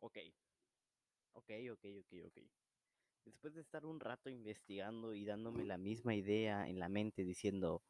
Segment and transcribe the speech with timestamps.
[0.00, 0.18] Ok.
[1.32, 2.38] Ok, ok, ok, ok.
[3.26, 7.82] Después de estar un rato investigando y dándome la misma idea en la mente diciendo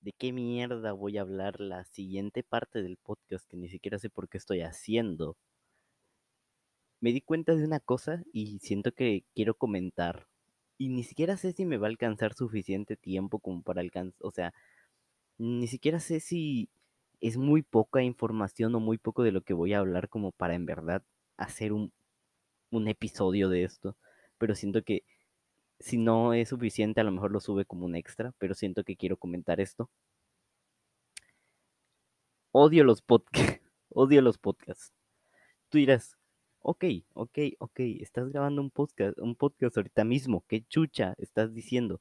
[0.00, 4.10] de qué mierda voy a hablar la siguiente parte del podcast que ni siquiera sé
[4.10, 5.36] por qué estoy haciendo,
[7.00, 10.26] me di cuenta de una cosa y siento que quiero comentar.
[10.78, 14.30] Y ni siquiera sé si me va a alcanzar suficiente tiempo como para alcanzar, o
[14.30, 14.52] sea,
[15.38, 16.70] ni siquiera sé si
[17.20, 20.54] es muy poca información o muy poco de lo que voy a hablar como para
[20.54, 21.02] en verdad
[21.36, 21.92] hacer un,
[22.70, 23.96] un episodio de esto.
[24.38, 25.04] Pero siento que
[25.80, 28.96] si no es suficiente, a lo mejor lo sube como un extra, pero siento que
[28.96, 29.90] quiero comentar esto.
[32.52, 34.92] Odio los podcasts, odio los podcasts.
[35.68, 36.16] Tú dirás,
[36.60, 42.00] ok, ok, ok, estás grabando un podcast, un podcast ahorita mismo, qué chucha estás diciendo,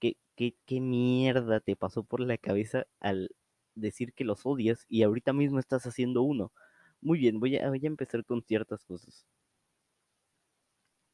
[0.00, 3.30] qué, qué, qué mierda te pasó por la cabeza al
[3.74, 6.52] decir que los odias y ahorita mismo estás haciendo uno.
[7.02, 9.26] Muy bien, voy a, voy a empezar con ciertas cosas.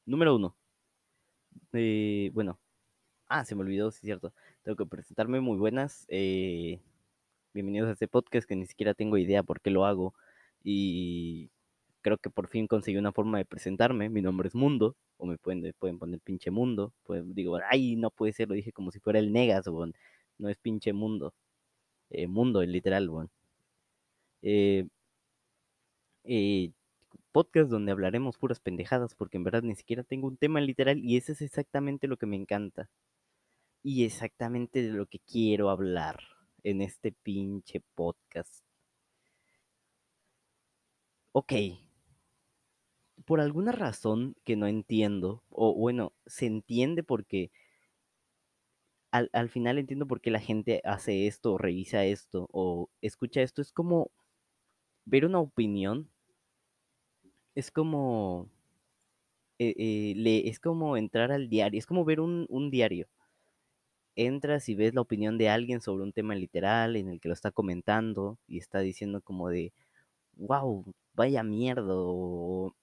[0.06, 0.56] Número uno.
[1.72, 2.58] Eh, bueno.
[3.28, 4.32] Ah, se me olvidó, sí es cierto.
[4.62, 6.06] Tengo que presentarme muy buenas.
[6.08, 6.80] Eh,
[7.54, 10.14] bienvenidos a este podcast que ni siquiera tengo idea por qué lo hago.
[10.64, 11.50] Y
[12.02, 14.08] creo que por fin conseguí una forma de presentarme.
[14.10, 14.96] Mi nombre es Mundo.
[15.18, 16.92] O me pueden, pueden poner pinche Mundo.
[17.04, 19.94] Pues digo, ay, no puede ser, lo dije como si fuera el Negas, bueno.
[20.38, 21.34] No es pinche Mundo.
[22.10, 23.30] Eh, mundo, literal, bueno.
[24.42, 24.86] Eh,
[26.28, 26.72] eh,
[27.32, 31.16] podcast donde hablaremos puras pendejadas, porque en verdad ni siquiera tengo un tema literal y
[31.16, 32.90] eso es exactamente lo que me encanta.
[33.82, 36.20] Y exactamente de lo que quiero hablar
[36.62, 38.64] en este pinche podcast.
[41.32, 41.52] Ok.
[43.24, 47.50] Por alguna razón que no entiendo, o bueno, se entiende porque
[49.10, 53.42] al, al final entiendo por qué la gente hace esto, o revisa esto, o escucha
[53.42, 53.62] esto.
[53.62, 54.10] Es como
[55.04, 56.10] ver una opinión
[57.54, 58.48] es como,
[59.58, 63.08] eh, eh, le, es como entrar al diario, es como ver un, un diario.
[64.16, 67.32] Entras y ves la opinión de alguien sobre un tema literal en el que lo
[67.34, 69.72] está comentando y está diciendo como de,
[70.36, 72.74] wow, vaya mierda, o,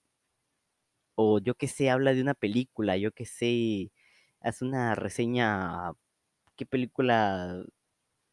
[1.14, 3.90] o yo que sé, habla de una película, yo que sé,
[4.40, 5.92] hace una reseña,
[6.56, 7.64] ¿qué película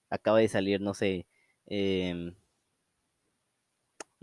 [0.10, 0.82] acaba de salir?
[0.82, 1.28] No sé,
[1.68, 2.34] eh,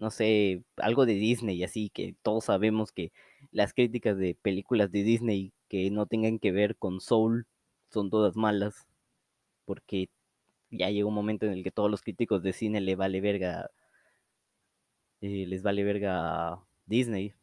[0.00, 3.12] no sé, algo de Disney, así que todos sabemos que
[3.53, 7.47] las críticas de películas de Disney que no tengan que ver con Soul
[7.91, 8.89] son todas malas,
[9.66, 10.10] porque
[10.71, 13.71] ya llega un momento en el que todos los críticos de cine le vale verga,
[15.21, 17.34] eh, les vale verga Disney.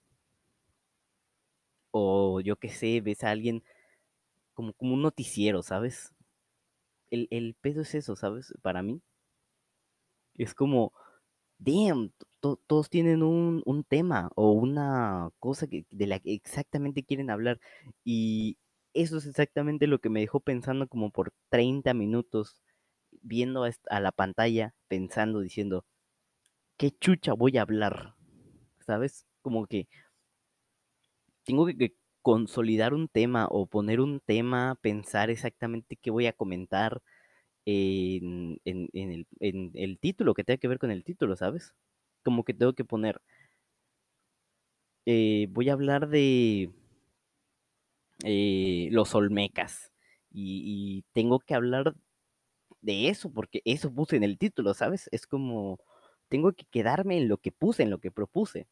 [1.91, 3.61] O yo qué sé, ves a alguien
[4.53, 6.13] como, como un noticiero, ¿sabes?
[7.11, 8.53] El, el pedo es eso, ¿sabes?
[8.61, 9.01] Para mí.
[10.35, 10.93] Es como,
[11.59, 17.03] damn, to- todos tienen un, un tema o una cosa que, de la que exactamente
[17.03, 17.59] quieren hablar.
[18.03, 18.57] Y
[18.93, 22.61] eso es exactamente lo que me dejó pensando como por 30 minutos,
[23.21, 25.85] viendo a, la pantalla, pensando, diciendo,
[26.77, 28.15] ¿qué chucha voy a hablar?
[28.85, 29.25] ¿Sabes?
[29.43, 29.87] Como que
[31.43, 36.33] tengo que, que consolidar un tema o poner un tema, pensar exactamente qué voy a
[36.33, 37.01] comentar
[37.65, 41.73] en, en- en el, en el título, que tenga que ver con el título, ¿sabes?
[42.27, 43.21] Como que tengo que poner,
[45.05, 46.69] eh, voy a hablar de
[48.25, 49.93] eh, los Olmecas
[50.29, 51.95] y, tengo que hablar
[52.81, 55.07] de eso porque eso puse en el título, ¿sabes?
[55.13, 55.79] Es como,
[56.27, 58.67] tengo que quedarme en lo que puse, en lo que propuse.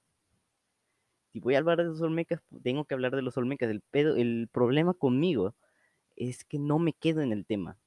[1.31, 3.69] Si voy a hablar de los Olmecas, tengo que hablar de los Olmecas.
[3.69, 5.55] El, pedo, el problema conmigo
[6.17, 7.77] es que no me quedo en el tema.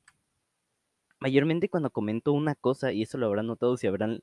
[1.21, 4.23] Mayormente cuando comento una cosa, y eso lo habrán notado si habrán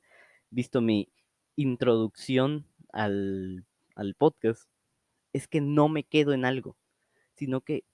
[0.50, 1.08] visto mi
[1.56, 4.68] introducción al, al podcast,
[5.32, 6.76] es que no me quedo en algo,
[7.34, 7.84] sino que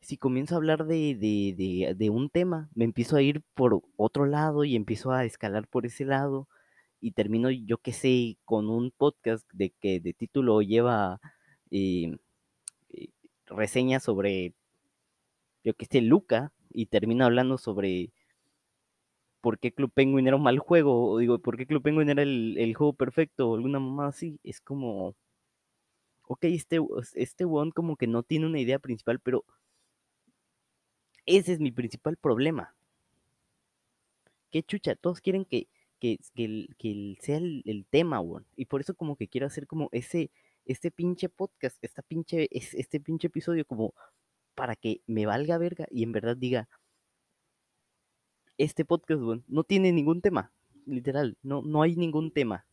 [0.00, 4.26] si comienzo a hablar de, de, de, un tema, me empiezo a ir por otro
[4.26, 6.48] lado y empiezo a escalar por ese lado
[7.00, 11.20] y termino, yo qué sé, con un podcast de que de título lleva
[11.70, 12.16] eh,
[12.90, 13.08] eh,
[13.46, 14.54] reseñas sobre,
[15.64, 18.12] yo qué sé, Luca y termino hablando sobre
[19.46, 22.20] por qué Club Penguin era un mal juego, o digo, por qué Club Penguin era
[22.20, 25.14] el, el juego perfecto, o alguna mamá así, es como,
[26.26, 26.80] ok, este,
[27.14, 29.44] este one como que no tiene una idea principal, pero
[31.26, 32.74] ese es mi principal problema.
[34.50, 35.68] Qué chucha, todos quieren que,
[36.00, 38.46] que, que, el, que el sea el, el tema, weón.
[38.56, 40.32] Y por eso como que quiero hacer como ese,
[40.64, 43.94] este pinche podcast, esta pinche, este pinche episodio como
[44.56, 46.68] para que me valga verga y en verdad diga,
[48.58, 50.52] este podcast, weón, no tiene ningún tema,
[50.86, 52.66] literal, no, no hay ningún tema.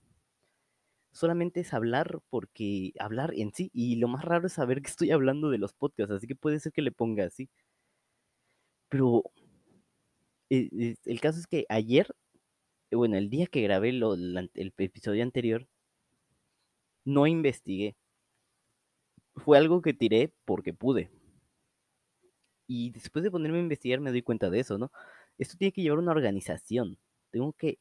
[1.11, 3.69] solamente es hablar porque hablar en sí.
[3.73, 6.59] Y lo más raro es saber que estoy hablando de los podcasts, así que puede
[6.59, 7.49] ser que le ponga así.
[8.89, 9.23] Pero
[10.49, 12.07] eh, eh, el caso es que ayer,
[12.91, 15.67] bueno, el día que grabé lo, el episodio anterior,
[17.05, 17.95] no investigué.
[19.35, 21.11] Fue algo que tiré porque pude.
[22.67, 24.91] Y después de ponerme a investigar me doy cuenta de eso, ¿no?
[25.37, 26.97] Esto tiene que llevar una organización.
[27.31, 27.79] Tengo que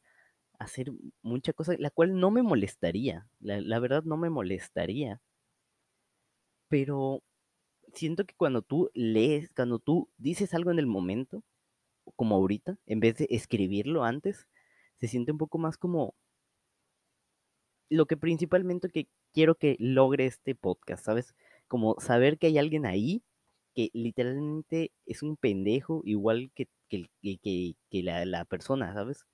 [0.58, 3.28] hacer mucha cosa, la cual no me molestaría.
[3.40, 5.20] La, la verdad no me molestaría.
[6.68, 7.22] Pero
[7.94, 11.44] siento que cuando tú lees, cuando tú dices algo en el momento,
[12.16, 14.48] como ahorita, en vez de escribirlo antes,
[14.98, 16.14] se siente un poco más como
[17.90, 21.34] lo que principalmente que quiero que logre este podcast, ¿sabes?
[21.68, 23.22] Como saber que hay alguien ahí
[23.74, 29.26] que literalmente es un pendejo igual que, que, que, que la, la, persona, ¿sabes?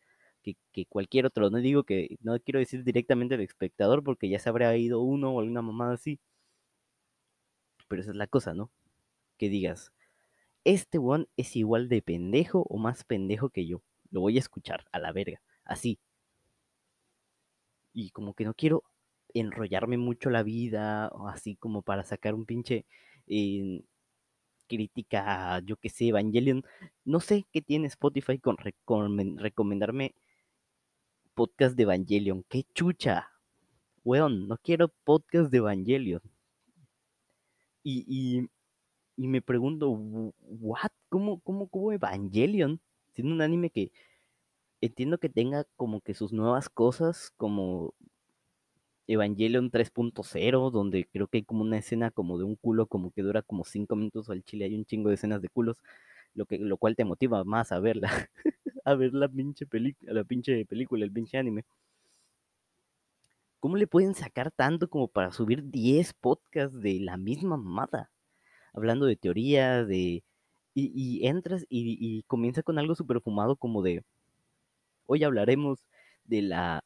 [0.43, 1.51] Que, que, cualquier otro.
[1.51, 5.33] No digo que, no quiero decir directamente el espectador porque ya se habrá ido uno
[5.33, 6.21] o alguna mamada así.
[7.89, 8.71] Pero esa es la cosa, ¿no?
[9.39, 9.93] Que digas,
[10.65, 13.83] este one es igual de pendejo o más pendejo que yo.
[14.11, 15.41] Lo voy a escuchar a la verga.
[15.65, 15.99] Así.
[17.93, 18.85] Y como que no quiero
[19.35, 22.87] enrollarme mucho la vida, o así como para sacar un pinche
[23.27, 23.83] eh,
[24.69, 26.65] crítica, yo que sé, Evangelion.
[27.05, 28.57] No sé qué tiene Spotify con,
[29.39, 30.15] recomendarme
[31.35, 32.45] podcast de Evangelion.
[32.49, 33.31] ¡Qué chucha!
[34.05, 36.23] Weón, no quiero podcast de Evangelion.
[37.83, 38.49] Y, y,
[39.17, 40.91] y me pregunto, ¿what?
[41.09, 42.81] ¿Cómo, cómo, cómo Evangelion?
[43.15, 43.93] Siendo un anime que
[44.81, 47.95] entiendo que tenga como que sus nuevas cosas, como
[49.09, 53.23] Evangelion 3.0, donde creo que hay como una escena como de un culo como que
[53.23, 55.79] dura como 5 minutos al chile, hay un chingo de escenas de culos,
[56.35, 58.11] lo, que, lo cual te motiva más a verla,
[58.85, 61.65] a ver la pinche, película, la pinche película, el pinche anime.
[63.61, 68.11] ¿Cómo le pueden sacar tanto como para subir 10 podcasts de la misma mamada?
[68.73, 70.23] Hablando de teoría, de...
[70.75, 74.05] Y, y entras y, y comienza con algo súper fumado como de...
[75.07, 75.87] Hoy hablaremos
[76.25, 76.85] de la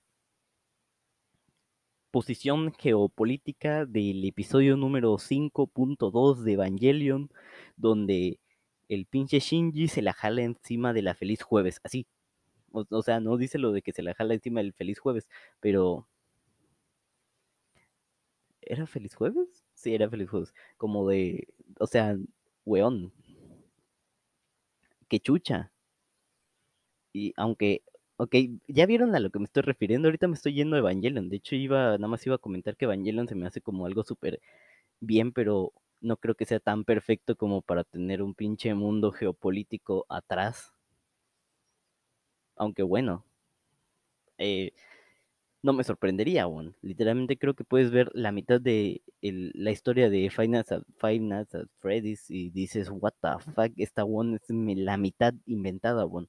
[2.13, 7.31] posición geopolítica del episodio número 5.2 de Evangelion,
[7.77, 8.39] donde
[8.89, 12.07] el pinche Shinji se la jala encima de la feliz jueves, así.
[12.73, 15.29] O, sea, no dice lo de que se la jala encima del feliz jueves,
[15.61, 16.07] pero...
[18.61, 19.65] ¿Era feliz jueves?
[19.75, 20.55] Sí, era feliz jueves.
[20.77, 21.49] Como de...
[21.79, 22.17] O sea,
[22.65, 23.13] weón.
[25.09, 25.73] Qué chucha.
[27.13, 27.83] Y aunque
[28.17, 28.37] Ok,
[28.69, 30.09] ya vieron a lo que me estoy refiriendo.
[30.09, 31.29] Ahorita me estoy yendo a Evangelion.
[31.29, 34.05] De hecho, iba, nada más iba a comentar que Evangelion se me hace como algo
[34.05, 34.41] súper
[35.01, 40.07] bien, pero no creo que sea tan perfecto como para tener un pinche mundo geopolítico
[40.09, 40.73] atrás.
[42.57, 43.25] Aunque bueno,
[44.39, 44.73] eh,
[45.63, 46.77] no me sorprendería aún.
[46.83, 51.47] Literalmente creo que puedes ver la mitad de la historia de Five Nights at, Five
[51.81, 56.29] Freddy's y dices, what the fuck, esta one es la mitad inventada, one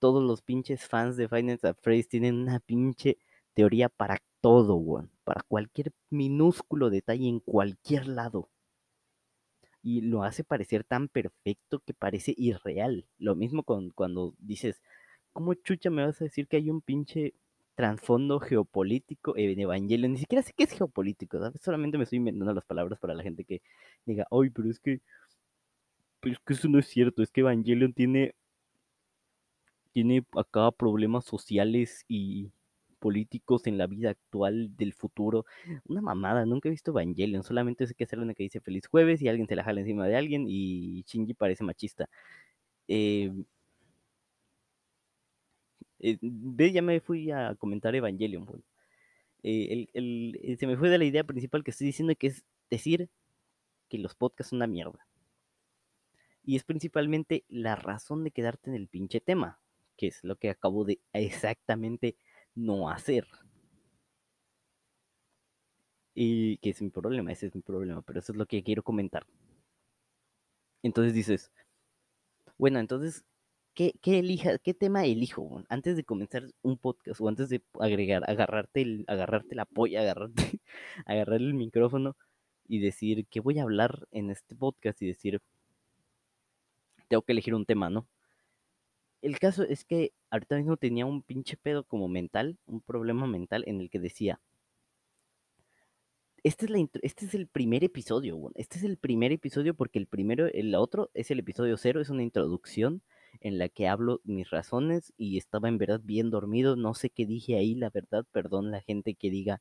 [0.00, 3.18] todos los pinches fans de at Freddy's tienen una pinche
[3.54, 5.10] teoría para todo, weón.
[5.24, 8.48] Para cualquier minúsculo detalle en cualquier lado.
[9.82, 13.06] Y lo hace parecer tan perfecto que parece irreal.
[13.18, 14.82] Lo mismo con cuando dices,
[15.32, 17.34] ¿cómo chucha me vas a decir que hay un pinche
[17.74, 20.08] trasfondo geopolítico en Evangelio?
[20.08, 21.62] Ni siquiera sé qué es geopolítico, ¿sabes?
[21.62, 23.62] Solamente me estoy inventando las palabras para la gente que
[24.04, 25.00] diga, ay, pero es que,
[26.20, 28.34] pero es que eso no es cierto, es que Evangelion tiene
[29.92, 32.50] tiene acá problemas sociales y
[33.00, 35.46] políticos en la vida actual del futuro.
[35.86, 39.22] Una mamada, nunca he visto Evangelion, solamente sé que es una que dice feliz jueves
[39.22, 42.08] y alguien se la jala encima de alguien y Shinji parece machista.
[42.88, 43.32] Eh,
[46.00, 46.18] eh,
[46.72, 48.46] ya me fui a comentar Evangelion.
[49.42, 53.08] Eh, se me fue de la idea principal que estoy diciendo que es decir
[53.88, 55.06] que los podcasts son una mierda.
[56.44, 59.59] Y es principalmente la razón de quedarte en el pinche tema
[60.00, 62.16] que es lo que acabo de exactamente
[62.54, 63.26] no hacer.
[66.14, 68.82] Y que es mi problema, ese es mi problema, pero eso es lo que quiero
[68.82, 69.26] comentar.
[70.82, 71.52] Entonces dices,
[72.56, 73.24] bueno, entonces,
[73.74, 75.62] ¿qué, qué elija, qué tema elijo?
[75.68, 80.34] Antes de comenzar un podcast o antes de agregar, agarrarte, el, agarrarte la polla, agarrarte,
[81.06, 82.16] agarrar el micrófono
[82.68, 85.40] y decir que voy a hablar en este podcast y decir,
[87.08, 88.08] tengo que elegir un tema, ¿no?
[89.22, 93.64] El caso es que ahorita mismo tenía un pinche pedo como mental, un problema mental
[93.66, 94.40] en el que decía,
[96.42, 100.06] este es, la este es el primer episodio, este es el primer episodio porque el
[100.06, 103.02] primero, el otro es el episodio cero, es una introducción
[103.40, 107.26] en la que hablo mis razones y estaba en verdad bien dormido, no sé qué
[107.26, 109.60] dije ahí, la verdad, perdón la gente que diga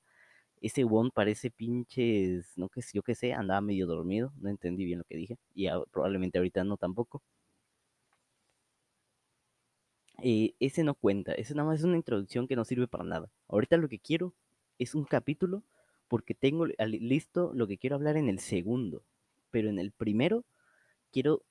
[0.61, 4.99] ese one parece pinches, no que yo qué sé, andaba medio dormido, no entendí bien
[4.99, 7.23] lo que dije, y probablemente ahorita no tampoco.
[10.23, 13.31] Eh, ese no cuenta, ese nada más es una introducción que no sirve para nada.
[13.47, 14.33] Ahorita lo que quiero
[14.77, 15.63] es un capítulo
[16.07, 19.03] porque tengo listo lo que quiero hablar en el segundo,
[19.51, 20.43] pero en el primero
[21.11, 21.43] quiero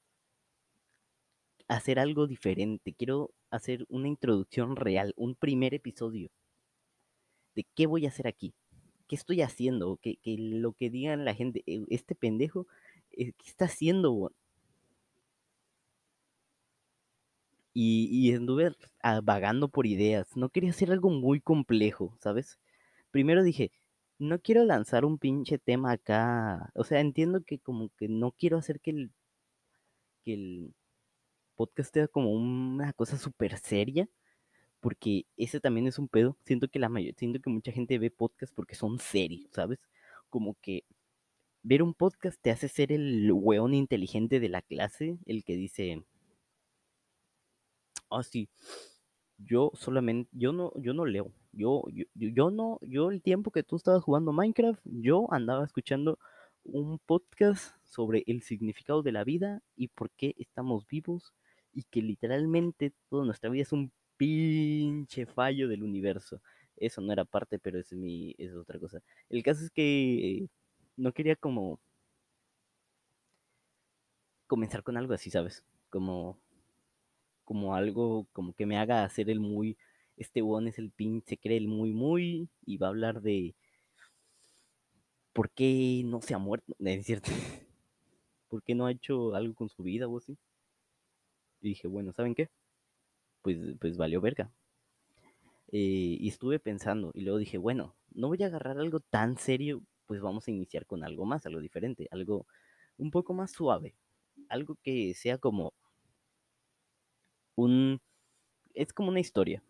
[1.69, 6.31] hacer algo diferente, quiero hacer una introducción real, un primer episodio
[7.55, 8.55] de qué voy a hacer aquí,
[9.07, 12.67] qué estoy haciendo, que, que lo que digan la gente, eh, este pendejo,
[13.13, 14.33] eh, ¿qué está haciendo?
[17.81, 18.75] Y, anduve
[19.23, 22.59] vagando por ideas, no quería hacer algo muy complejo, ¿sabes?
[23.13, 23.71] Primero dije,
[24.19, 28.59] no quiero lanzar un pinche tema acá, o sea, entiendo que como que no quiero
[28.59, 29.13] hacer que el,
[30.25, 30.75] que el
[31.57, 34.09] podcast sea como una cosa súper seria,
[34.81, 36.37] porque ese también es un pedo.
[36.45, 39.79] Siento que la mayor, siento que mucha gente ve podcast porque son serios, ¿sabes?
[40.31, 40.85] Como que
[41.63, 46.05] ver un podcast te hace ser el weón inteligente de la clase, el que dice,
[48.11, 48.49] ah, sí,
[49.39, 53.63] yo solamente, yo no, yo no leo, yo, yo, yo no, yo el tiempo que
[53.63, 56.19] tú estabas jugando Minecraft, yo andaba escuchando
[56.65, 61.33] un podcast sobre el significado de la vida y por qué estamos vivos
[61.73, 66.41] y que literalmente toda nuestra vida es un pinche fallo del universo.
[66.77, 69.01] Eso no era parte, pero es mi es otra cosa.
[69.31, 70.49] El caso es que
[70.97, 71.81] no quería como
[74.47, 75.65] comenzar con algo así, ¿sabes?
[75.91, 76.39] Como
[77.49, 79.79] como algo como que me haga hacer el muy
[80.19, 83.55] este one es el pinche cree el muy muy y va a hablar de
[85.33, 87.31] por qué no se ha muerto, es cierto.
[88.49, 90.37] ¿Por qué no ha hecho algo con su vida o así?
[91.61, 92.49] Y dije, bueno, ¿saben qué?
[93.43, 94.51] Pues, pues valió verga.
[95.71, 99.81] Eh, y estuve pensando y luego dije, bueno, no voy a agarrar algo tan serio,
[100.07, 102.47] pues vamos a iniciar con algo más, algo diferente, algo
[102.97, 103.95] un poco más suave,
[104.49, 105.73] algo que sea como
[107.59, 108.01] un...
[108.75, 109.63] Es como una historia.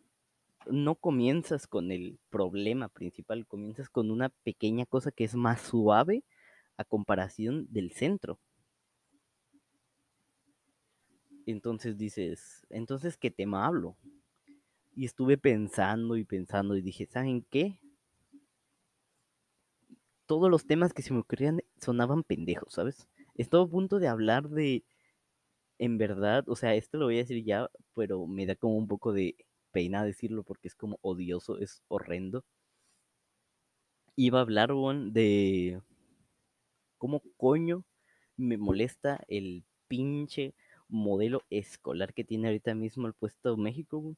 [0.67, 6.25] No comienzas con el problema principal, comienzas con una pequeña cosa que es más suave
[6.77, 8.39] a comparación del centro.
[11.47, 13.97] Entonces dices, entonces, ¿qué tema hablo?
[14.95, 17.81] Y estuve pensando y pensando y dije, ¿saben qué?
[20.27, 23.09] Todos los temas que se me ocurrían sonaban pendejos, ¿sabes?
[23.35, 24.85] Estaba a punto de hablar de,
[25.79, 28.89] en verdad, o sea, esto lo voy a decir ya, pero me da como un
[28.89, 29.37] poco de
[29.73, 32.45] pena decirlo porque es como odioso, es horrendo.
[34.17, 35.81] Iba a hablar, bon, de
[36.99, 37.85] cómo coño
[38.37, 40.55] me molesta el pinche
[40.89, 44.17] modelo escolar que tiene ahorita mismo el puesto México,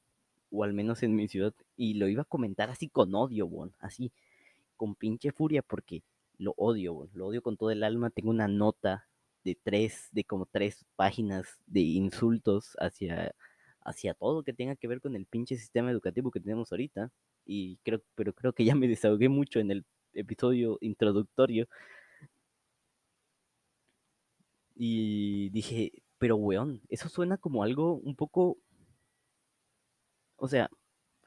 [0.50, 3.74] o al menos en mi ciudad, y lo iba a comentar así con odio, bon,
[3.80, 4.12] así,
[4.76, 6.02] con pinche furia, porque
[6.38, 8.10] lo odio, lo odio con todo el alma.
[8.10, 9.09] Tengo una nota
[9.44, 13.34] de tres, de como tres páginas de insultos hacia,
[13.82, 17.10] hacia todo que tenga que ver con el pinche sistema educativo que tenemos ahorita.
[17.46, 21.68] Y creo, pero creo que ya me desahogué mucho en el episodio introductorio.
[24.74, 28.58] Y dije, pero, weón, eso suena como algo un poco...
[30.36, 30.70] O sea,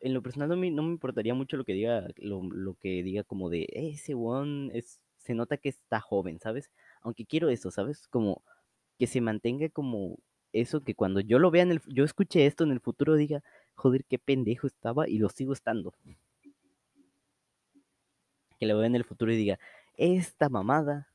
[0.01, 3.03] en lo personal no me, no me importaría mucho lo que diga, lo, lo que
[3.03, 6.71] diga como de, ese weón es, se nota que está joven, ¿sabes?
[7.03, 8.07] Aunque quiero eso, ¿sabes?
[8.07, 8.41] Como
[8.97, 10.17] que se mantenga como
[10.53, 13.43] eso, que cuando yo lo vea en el, yo escuche esto en el futuro diga,
[13.75, 15.93] joder, qué pendejo estaba y lo sigo estando.
[18.59, 19.59] Que lo vea en el futuro y diga,
[19.97, 21.07] esta mamada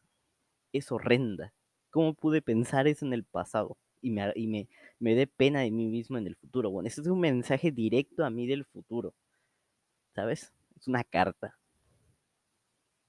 [0.72, 1.54] es horrenda.
[1.90, 3.76] ¿Cómo pude pensar eso en el pasado?
[4.02, 4.68] Y me, y me,
[4.98, 6.70] me dé pena de mí mismo en el futuro.
[6.70, 9.14] Bueno, ese es un mensaje directo a mí del futuro.
[10.14, 10.52] ¿Sabes?
[10.76, 11.56] Es una carta.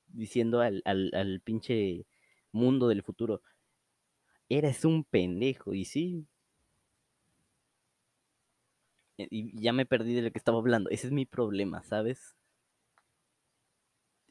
[0.07, 2.05] Diciendo al, al, al pinche
[2.51, 3.41] mundo del futuro.
[4.49, 6.27] Eres un pendejo, y sí.
[9.17, 10.89] Y ya me perdí de lo que estaba hablando.
[10.89, 12.35] Ese es mi problema, ¿sabes?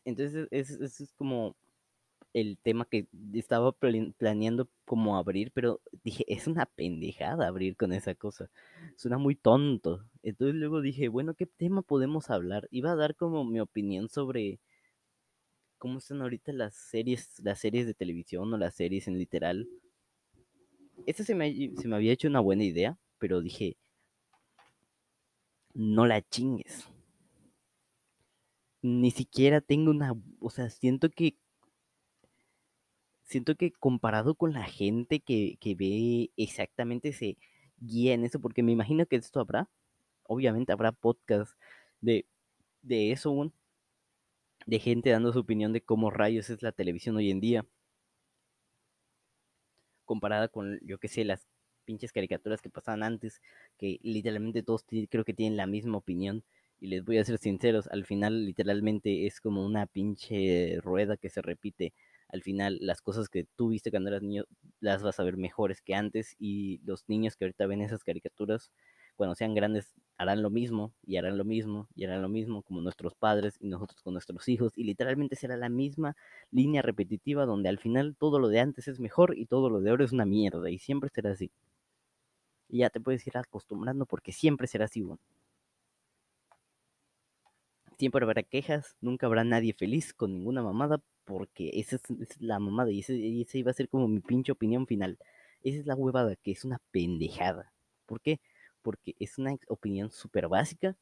[0.04, 1.54] Entonces, es, es como
[2.34, 8.14] el tema que estaba planeando como abrir, pero dije, es una pendejada abrir con esa
[8.14, 8.50] cosa.
[8.96, 10.04] Suena muy tonto.
[10.22, 12.68] Entonces luego dije, bueno, ¿qué tema podemos hablar?
[12.70, 14.60] Iba a dar como mi opinión sobre
[15.78, 19.68] cómo están ahorita las series, las series de televisión o las series en literal.
[21.06, 23.76] Esta se me, se me había hecho una buena idea, pero dije,
[25.74, 26.88] no la chingues.
[28.82, 31.36] Ni siquiera tengo una, o sea, siento que
[33.28, 37.36] siento que comparado con la gente que, ve exactamente se
[37.78, 39.68] guía en eso, porque me imagino que esto habrá,
[40.24, 41.52] obviamente habrá podcast
[42.00, 42.26] de,
[42.82, 43.52] de eso,
[44.68, 47.66] de gente dando su opinión de cómo rayos es la televisión hoy en día,
[50.04, 51.48] comparada con, yo qué sé, las
[51.86, 53.40] pinches caricaturas que pasaban antes,
[53.78, 56.44] que literalmente todos creo que tienen la misma opinión.
[56.80, 61.30] Y les voy a ser sinceros, al final literalmente es como una pinche rueda que
[61.30, 61.94] se repite.
[62.28, 64.44] Al final las cosas que tú viste cuando eras niño
[64.80, 68.70] las vas a ver mejores que antes y los niños que ahorita ven esas caricaturas
[69.18, 72.80] cuando sean grandes harán lo mismo y harán lo mismo y harán lo mismo como
[72.80, 76.16] nuestros padres y nosotros con nuestros hijos y literalmente será la misma
[76.52, 79.90] línea repetitiva donde al final todo lo de antes es mejor y todo lo de
[79.90, 81.50] ahora es una mierda y siempre será así.
[82.68, 85.04] Y ya te puedes ir acostumbrando porque siempre será así.
[87.98, 92.60] Siempre habrá quejas, nunca habrá nadie feliz con ninguna mamada porque esa es, es la
[92.60, 95.18] mamada y esa iba a ser como mi pinche opinión final.
[95.62, 97.72] Esa es la huevada, que es una pendejada.
[98.06, 98.40] ¿Por qué?
[98.82, 100.96] Porque es una opinión súper básica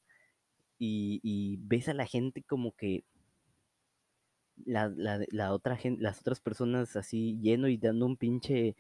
[0.78, 3.04] y, ves a la gente como que
[4.64, 8.76] la, la, otra gente, las otras personas así lleno y dando un pinche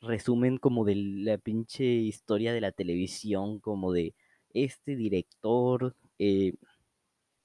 [0.00, 4.14] resumen como de la pinche historia de la televisión, como de
[4.54, 6.54] este director eh,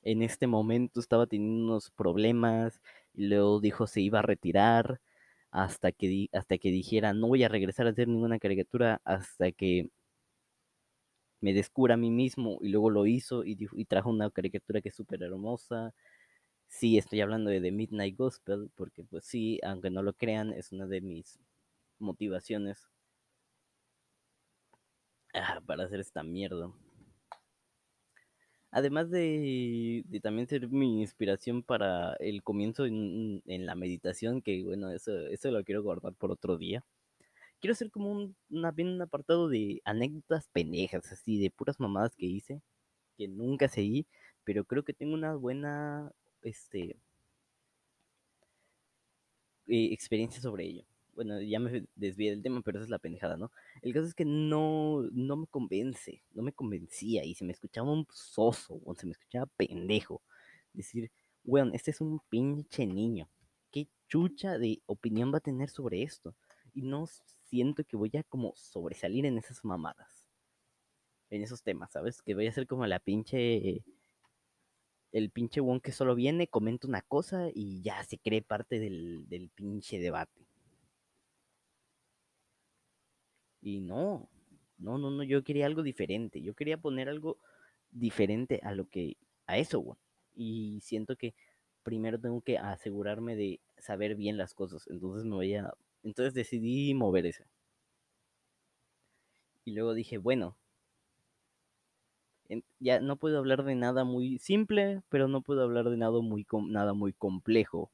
[0.03, 2.81] en este momento estaba teniendo unos problemas
[3.13, 5.01] y luego dijo se iba a retirar
[5.51, 9.89] hasta que, hasta que dijera no voy a regresar a hacer ninguna caricatura hasta que
[11.41, 14.95] me descubra a mí mismo y luego lo hizo y, trajo una caricatura que es
[14.95, 15.93] súper hermosa.
[16.67, 20.71] Sí, estoy hablando de The Midnight Gospel, porque pues sí, aunque no lo crean, es
[20.71, 21.39] una de mis
[21.99, 22.89] motivaciones
[25.33, 26.71] ah, para hacer esta mierda.
[28.71, 34.91] Además de, también ser mi inspiración para el comienzo en, en, la meditación, que bueno,
[34.91, 36.83] eso, eso lo quiero guardar por otro día
[37.59, 42.25] quiero hacer como un, una, un apartado de anécdotas pendejas, así, de puras mamadas que
[42.25, 42.61] hice,
[43.17, 44.07] que nunca seguí,
[44.43, 46.11] pero creo que tengo una buena,
[46.43, 46.97] este,
[49.67, 50.85] eh, experiencia sobre ello.
[51.13, 53.51] Bueno, ya me desvié del tema, pero esa es la pendejada, ¿no?
[53.81, 57.91] El caso es que no, no me convence, no me convencía y se me escuchaba
[57.91, 60.21] un soso, o se me escuchaba pendejo.
[60.73, 61.11] Decir,
[61.43, 63.29] weón, este es un pinche niño.
[63.71, 66.35] ¿Qué chucha de opinión va a tener sobre esto?
[66.73, 67.07] Y no
[67.49, 70.27] siento que voy a como sobresalir en esas mamadas.
[71.29, 72.21] En esos temas, ¿sabes?
[72.21, 73.83] Que voy a ser como la pinche...
[75.11, 79.27] El pinche won que solo viene, comenta una cosa y ya se cree parte del,
[79.29, 80.45] del pinche debate.
[83.61, 84.29] Y no,
[84.77, 86.41] no, no, no, yo quería algo diferente.
[86.41, 87.39] Yo quería poner algo
[87.89, 89.97] diferente a lo que, a eso, won.
[90.35, 91.33] Y siento que
[91.83, 94.85] primero tengo que asegurarme de saber bien las cosas.
[94.87, 97.45] Entonces me voy a entonces decidí mover ese.
[99.65, 100.57] Y luego dije, bueno,
[102.79, 106.45] ya no puedo hablar de nada muy simple, pero no puedo hablar de nada muy,
[106.69, 107.91] nada muy complejo.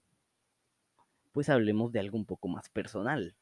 [1.32, 3.36] Pues hablemos de algo un poco más personal.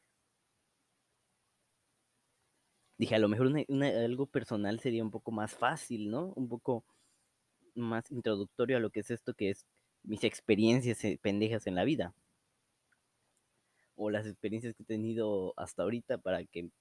[2.97, 6.33] Dije, a lo mejor algo personal sería un poco más fácil, ¿no?
[6.35, 6.85] Un poco
[7.75, 9.65] más introductorio a lo que es esto, que es
[10.03, 12.13] mis experiencias eh, pendejas en la vida
[14.03, 16.71] o las experiencias que he tenido hasta ahorita para que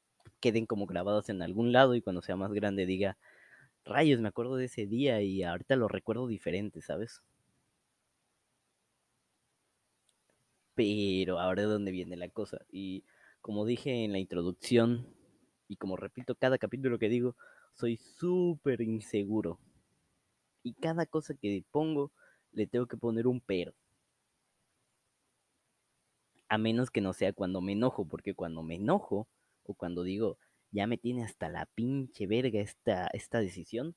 [0.40, 3.18] queden como grabadas en algún lado y cuando sea más grande diga,
[3.85, 7.20] rayos, me acuerdo de ese día y ahorita lo recuerdo diferente, ¿sabes?
[10.74, 12.59] Pero ahora es donde viene la cosa.
[12.72, 13.04] Y
[13.42, 15.06] como dije en la introducción,
[15.68, 17.37] y como repito cada capítulo que digo,
[17.74, 19.59] soy súper inseguro.
[20.62, 22.12] Y cada cosa que pongo,
[22.52, 23.74] le tengo que poner un pero
[26.50, 29.28] a menos que no sea cuando me enojo, porque cuando me enojo
[29.62, 30.36] o cuando digo,
[30.72, 33.94] ya me tiene hasta la pinche verga esta, esta decisión,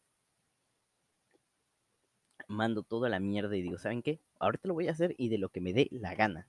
[2.47, 4.19] mando toda la mierda y digo, ¿saben qué?
[4.39, 6.47] Ahorita lo voy a hacer y de lo que me dé la gana.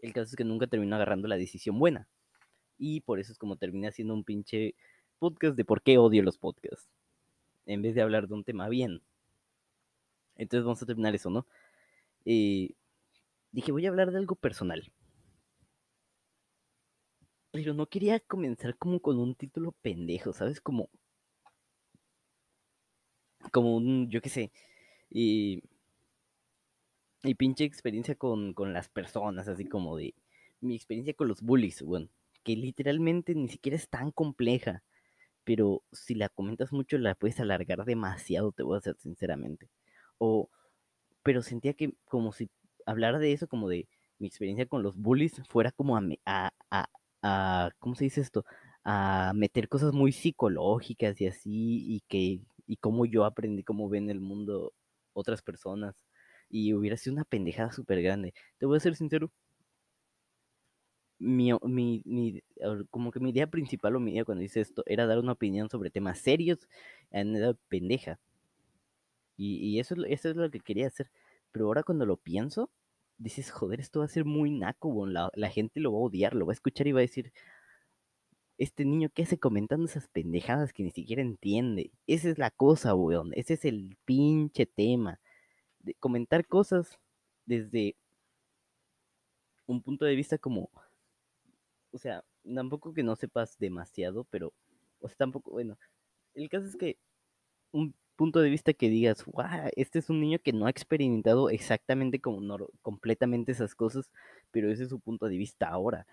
[0.00, 2.08] El caso es que nunca termino agarrando la decisión buena.
[2.76, 4.74] Y por eso es como terminé haciendo un pinche
[5.20, 6.90] podcast de por qué odio los podcasts.
[7.64, 9.02] En vez de hablar de un tema bien.
[10.34, 11.46] Entonces vamos a terminar eso, ¿no?
[12.24, 12.70] Eh,
[13.52, 14.92] dije, voy a hablar de algo personal.
[17.64, 20.60] No quería comenzar como con un título pendejo, ¿sabes?
[20.60, 20.90] Como.
[23.52, 24.52] Como un, yo qué sé.
[25.10, 25.62] Y.
[27.22, 30.14] Y pinche experiencia con, con las personas, así como de.
[30.60, 32.08] Mi experiencia con los bullies, bueno.
[32.44, 34.82] Que literalmente ni siquiera es tan compleja.
[35.44, 39.70] Pero si la comentas mucho, la puedes alargar demasiado, te voy a decir sinceramente.
[40.18, 40.50] O.
[41.22, 42.50] Pero sentía que como si
[42.86, 43.88] hablar de eso, como de
[44.18, 46.88] mi experiencia con los bullies, fuera como a, a, a,
[47.78, 48.44] ¿cómo se dice esto?
[48.84, 51.50] A meter cosas muy psicológicas y así,
[51.96, 54.72] y que, y cómo yo aprendí cómo ven el mundo
[55.12, 55.94] otras personas.
[56.50, 58.34] y hubiera sido una pendejada súper grande.
[58.58, 59.32] Te voy a ser sincero.
[61.18, 62.42] Mi, mi, mi,
[62.90, 65.70] como que mi idea principal o mi idea cuando hice esto era dar una opinión
[65.70, 66.58] sobre temas serios
[67.10, 68.18] en edad pendeja.
[69.36, 71.10] Y, y eso, eso es lo que quería hacer.
[71.52, 72.70] Pero ahora cuando lo pienso,
[73.18, 76.34] dices, joder, esto va a ser muy naco, la, la gente lo va a odiar,
[76.34, 77.32] lo va a escuchar y va a decir,
[78.58, 81.92] este niño que hace comentando esas pendejadas que ni siquiera entiende.
[82.06, 83.32] Esa es la cosa, weón.
[83.34, 85.20] Ese es el pinche tema.
[85.80, 86.98] De comentar cosas
[87.46, 87.96] desde
[89.66, 90.70] un punto de vista como,
[91.92, 92.24] o sea,
[92.54, 94.52] tampoco que no sepas demasiado, pero,
[95.00, 95.78] o sea, tampoco, bueno,
[96.34, 96.98] el caso es que
[98.16, 99.24] punto de vista que digas,
[99.76, 104.10] este es un niño que no ha experimentado exactamente como no, completamente esas cosas,
[104.50, 106.06] pero ese es su punto de vista ahora.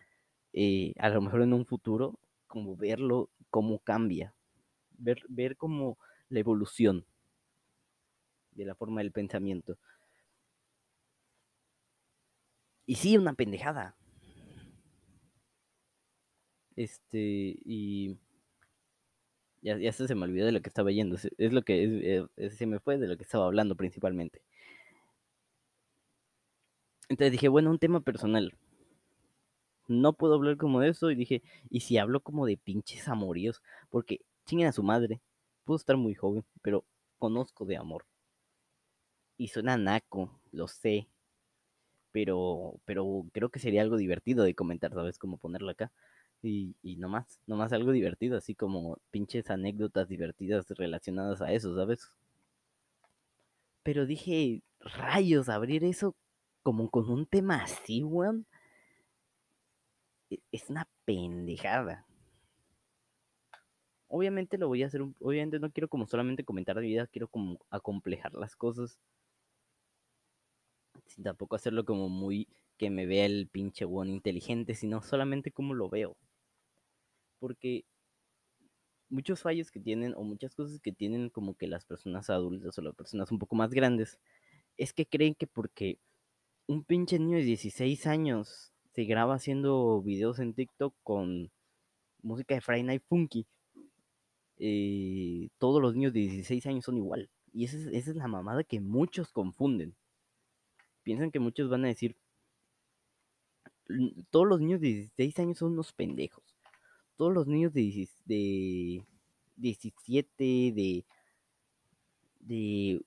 [0.53, 4.33] Eh, a lo mejor en un futuro, como verlo, cómo cambia,
[4.97, 5.97] ver, ver como
[6.29, 7.05] la evolución
[8.51, 9.77] de la forma del pensamiento.
[12.85, 13.95] Y sí, una pendejada.
[16.75, 18.17] Este, y
[19.63, 21.15] ya, ya se me olvidó de lo que estaba yendo.
[21.37, 24.41] Es lo que es, se me fue de lo que estaba hablando principalmente.
[27.09, 28.53] Entonces dije, bueno, un tema personal.
[29.87, 31.11] No puedo hablar como de eso.
[31.11, 33.61] Y dije, ¿y si hablo como de pinches amoríos?
[33.89, 35.21] Porque chinguen a su madre.
[35.63, 36.85] Puedo estar muy joven, pero
[37.19, 38.05] conozco de amor.
[39.37, 41.07] Y suena naco, lo sé.
[42.11, 45.17] Pero, pero creo que sería algo divertido de comentar, ¿sabes?
[45.17, 45.91] Como ponerlo acá.
[46.43, 52.09] Y, y nomás, nomás algo divertido, así como pinches anécdotas divertidas relacionadas a eso, ¿sabes?
[53.83, 56.15] Pero dije, rayos, abrir eso
[56.61, 58.45] como con un tema así, weón.
[60.29, 62.05] E, es una pendejada.
[64.07, 67.59] Obviamente lo voy a hacer, obviamente no quiero como solamente comentar de vida, quiero como
[67.69, 68.99] acomplejar las cosas.
[71.07, 75.73] Sin tampoco hacerlo como muy que me vea el pinche weón inteligente, sino solamente como
[75.73, 76.17] lo veo
[77.43, 77.83] porque
[79.09, 82.81] muchos fallos que tienen o muchas cosas que tienen como que las personas adultas o
[82.81, 84.17] las personas un poco más grandes
[84.77, 85.99] es que creen que porque
[86.67, 91.51] un pinche niño de 16 años se graba haciendo videos en TikTok con
[92.21, 93.45] música de Friday Night Funky,
[94.55, 97.29] eh, todos los niños de 16 años son igual.
[97.51, 99.97] Y esa es, esa es la mamada que muchos confunden.
[101.03, 102.15] Piensan que muchos van a decir,
[104.29, 106.52] todos los niños de 16 años son unos pendejos
[107.23, 109.05] todos los niños de, de
[109.55, 111.05] 17, de,
[112.41, 113.01] de,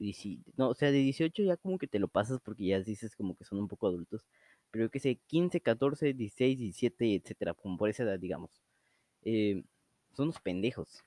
[0.56, 3.36] no, o sea, de 18 ya como que te lo pasas porque ya dices como
[3.36, 4.24] que son un poco adultos,
[4.70, 8.50] pero que sé, 15, 14, 16, 17, etcétera, como por esa edad, digamos,
[9.22, 9.64] eh,
[10.14, 11.04] son unos pendejos.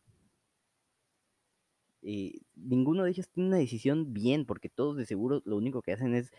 [2.04, 5.94] Eh, ninguno de ellos tiene una decisión bien, porque todos de seguro lo único que
[5.94, 6.32] hacen es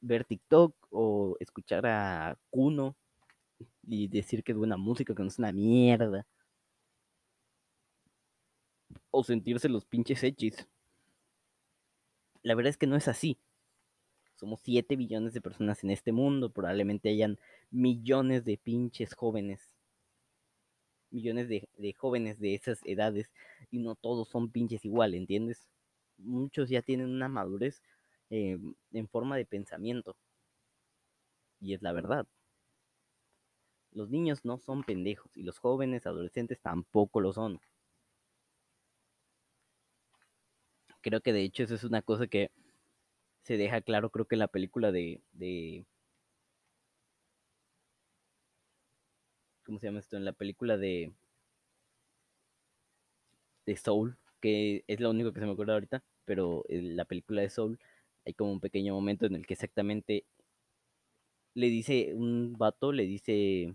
[0.00, 2.96] ver TikTok o escuchar a Kuno
[3.86, 6.26] y decir que es buena música, que no es una mierda.
[9.10, 10.68] O sentirse los pinches hechis.
[12.42, 13.38] La verdad es que no es así.
[14.36, 16.50] Somos 7 billones de personas en este mundo.
[16.50, 17.38] Probablemente hayan
[17.70, 19.74] millones de pinches jóvenes.
[21.10, 23.30] Millones de, jóvenes de esas edades.
[23.70, 25.68] Y no todos son pinches igual, ¿entiendes?
[26.18, 27.82] Muchos ya tienen una madurez
[28.30, 28.58] eh,
[28.92, 30.16] en forma de pensamiento.
[31.60, 32.26] Y es la verdad.
[33.92, 37.60] Los niños no son pendejos y los jóvenes adolescentes tampoco lo son.
[41.00, 42.52] Creo que de hecho eso es una cosa que
[43.42, 45.86] se deja claro, creo que en la película de, de
[49.64, 50.16] ¿cómo se llama esto?
[50.16, 51.12] En la película de
[53.66, 57.42] de Soul, que es lo único que se me acuerda ahorita, pero en la película
[57.42, 57.78] de Soul
[58.24, 60.24] hay como un pequeño momento en el que exactamente
[61.58, 63.74] le dice un vato, le dice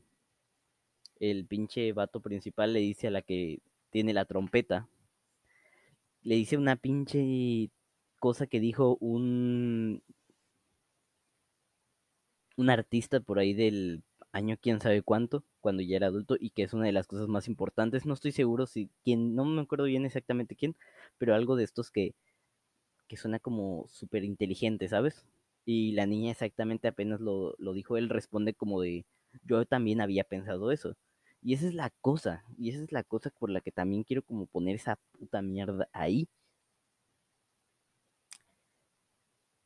[1.20, 4.88] el pinche vato principal, le dice a la que tiene la trompeta,
[6.24, 7.70] le dice una pinche
[8.20, 10.02] cosa que dijo un
[12.56, 16.64] un artista por ahí del año quién sabe cuánto, cuando ya era adulto y que
[16.64, 18.06] es una de las cosas más importantes.
[18.06, 20.76] No estoy seguro si quién, no me acuerdo bien exactamente quién,
[21.18, 22.16] pero algo de estos que,
[23.08, 25.26] que suena como súper inteligente, ¿sabes?
[25.66, 29.06] Y la niña exactamente apenas lo, dijo, él responde como de,
[29.44, 30.96] yo también había pensado eso.
[31.42, 34.24] Y esa es la cosa, y esa es la cosa por la que también quiero
[34.24, 36.28] como poner esa puta mierda ahí.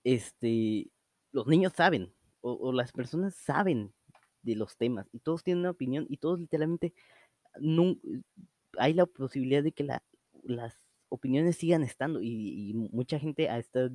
[0.04, 0.90] Este,
[1.32, 3.94] los niños saben, o, las personas saben
[4.42, 6.94] de los temas, y todos tienen una opinión, y todos literalmente,
[7.60, 7.98] no,
[8.78, 9.88] hay la posibilidad de que
[10.44, 10.80] las
[11.10, 13.90] opiniones sigan estando, y, mucha gente ha estado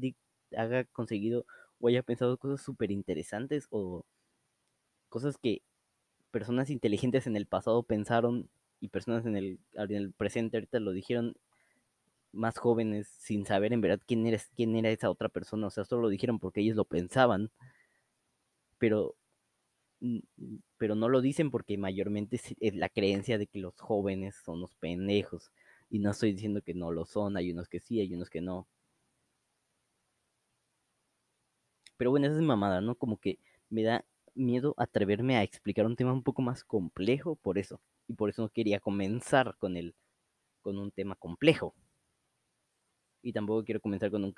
[0.56, 1.46] haya conseguido
[1.82, 4.06] o haya pensado cosas súper interesantes o
[5.10, 5.62] cosas que
[6.30, 8.48] personas inteligentes en el pasado pensaron
[8.80, 11.34] y personas en el, en el presente ahorita lo dijeron
[12.32, 15.84] más jóvenes sin saber en verdad quién era, quién era esa otra persona, o sea,
[15.84, 17.50] solo lo dijeron porque ellos lo pensaban,
[18.78, 19.16] pero,
[20.78, 24.74] pero no lo dicen porque mayormente es la creencia de que los jóvenes son los
[24.76, 25.50] pendejos,
[25.90, 28.40] y no estoy diciendo que no lo son, hay unos que sí, hay unos que
[28.40, 28.66] no.
[32.02, 32.96] Pero bueno, esa es mamada, ¿no?
[32.96, 33.38] Como que
[33.70, 37.80] me da miedo atreverme a explicar un tema un poco más complejo por eso.
[38.08, 39.94] Y por eso no quería comenzar con el,
[40.62, 41.76] con un tema complejo.
[43.22, 44.34] Y tampoco quiero comenzar con un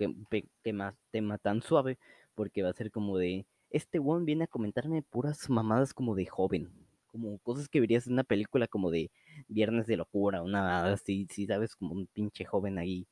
[0.61, 1.99] tema, tema tan suave,
[2.35, 6.27] porque va a ser como de, este one viene a comentarme puras mamadas como de
[6.27, 6.71] joven.
[7.07, 9.11] Como cosas que verías en una película como de
[9.49, 13.07] Viernes de Locura, una así, si sabes, como un pinche joven ahí.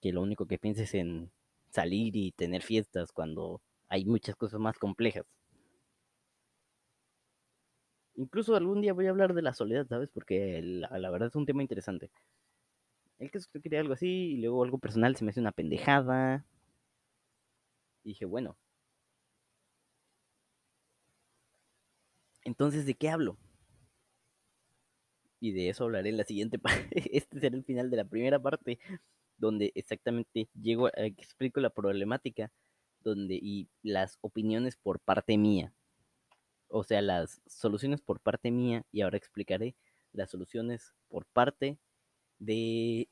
[0.00, 1.30] Que lo único que pienses en
[1.70, 5.26] salir y tener fiestas cuando hay muchas cosas más complejas.
[8.16, 10.10] Incluso algún día voy a hablar de la soledad, ¿sabes?
[10.12, 12.10] Porque la, verdad es un tema interesante.
[13.18, 16.44] El que quería algo así y luego algo personal se me hace una pendejada.
[18.04, 18.56] Y dije, bueno.
[22.44, 23.38] Entonces, ¿de qué hablo?
[25.40, 27.16] Y de eso hablaré en la siguiente parte.
[27.16, 28.78] Este será el final de la primera parte,
[29.40, 32.52] donde exactamente llego a explico la problemática
[33.00, 35.72] donde y las opiniones por parte mía.
[36.68, 39.74] O sea, las soluciones por parte mía y ahora explicaré
[40.12, 41.78] las soluciones por parte
[42.38, 43.08] de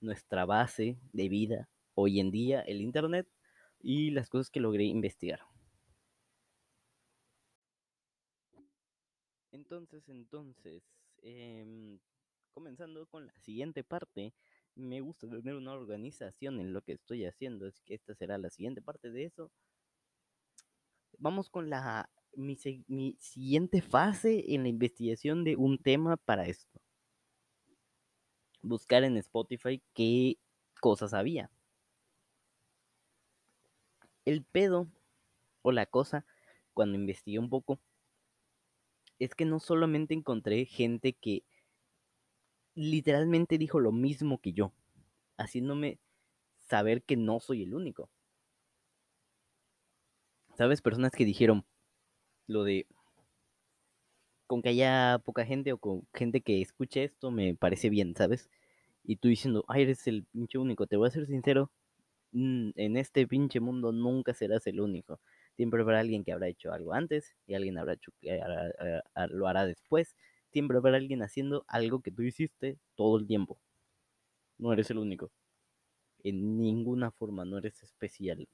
[0.00, 3.28] nuestra base de vida hoy en día, el Internet
[3.80, 5.40] y las cosas que logré investigar.
[9.52, 10.82] Entonces, entonces,
[11.22, 11.98] em,
[12.52, 14.32] comenzando con la siguiente parte,
[14.74, 18.50] me gusta tener una organización en lo que estoy haciendo, es que esta será la
[18.50, 19.50] siguiente parte de eso.
[21.18, 22.56] Vamos con la mi,
[22.88, 26.80] mi siguiente fase en la investigación de un tema para esto.
[28.62, 30.38] Buscar en Spotify qué
[30.80, 31.50] cosas había.
[34.24, 34.88] El pedo
[35.62, 36.26] o la cosa,
[36.72, 37.80] cuando investigué un poco,
[39.18, 41.44] es que no solamente encontré gente que
[42.74, 44.72] literalmente dijo lo mismo que yo,
[45.36, 45.98] haciéndome
[46.58, 48.08] saber que no soy el único.
[50.56, 50.82] ¿Sabes?
[50.82, 51.64] Personas que dijeron
[52.46, 52.86] lo de
[54.46, 58.50] con que haya poca gente o con gente que escuche esto me parece bien, ¿sabes?
[59.04, 61.70] Y tú diciendo, ay, eres el pinche único, te voy a ser sincero,
[62.32, 65.20] mm, en este pinche mundo nunca serás el único.
[65.56, 68.12] Siempre habrá alguien que habrá hecho algo antes y alguien habrá hecho
[69.30, 70.16] lo hará después
[70.52, 73.58] siempre habrá alguien haciendo algo que tú hiciste todo el tiempo.
[74.58, 75.30] No eres el único.
[76.22, 78.46] En ninguna forma no eres especial.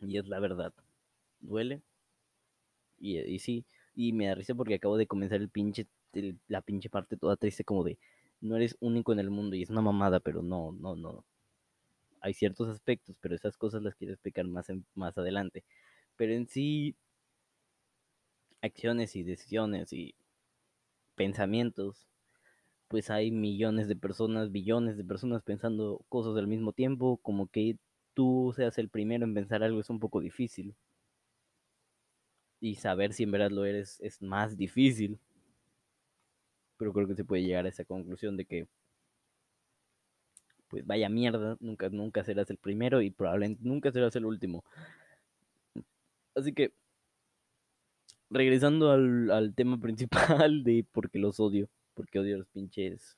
[0.00, 0.74] Y es la verdad.
[1.40, 1.82] Duele.
[2.98, 5.86] Y, sí, y me da risa porque acabo de comenzar el pinche,
[6.48, 7.98] la pinche parte toda triste como de,
[8.40, 11.24] no eres único en el mundo y es una mamada, pero no, no, no.
[12.20, 15.64] Hay ciertos aspectos, pero esas cosas las quiero explicar más, más adelante.
[16.16, 16.96] Pero en sí,
[18.62, 20.14] acciones y decisiones y
[21.14, 22.06] pensamientos,
[22.88, 27.78] pues hay millones de personas, billones de personas pensando cosas al mismo tiempo, como que
[28.14, 30.74] tú seas el primero en pensar algo es un poco difícil.
[32.60, 35.20] Y saber si en verdad lo eres es más difícil.
[36.76, 38.68] Pero creo que se puede llegar a esa conclusión de que
[40.68, 44.64] pues vaya mierda, nunca, nunca serás el primero y probablemente nunca serás el último.
[46.34, 46.72] Así que
[48.30, 53.16] regresando al, tema principal de por qué los odio, porque odio a los pinches.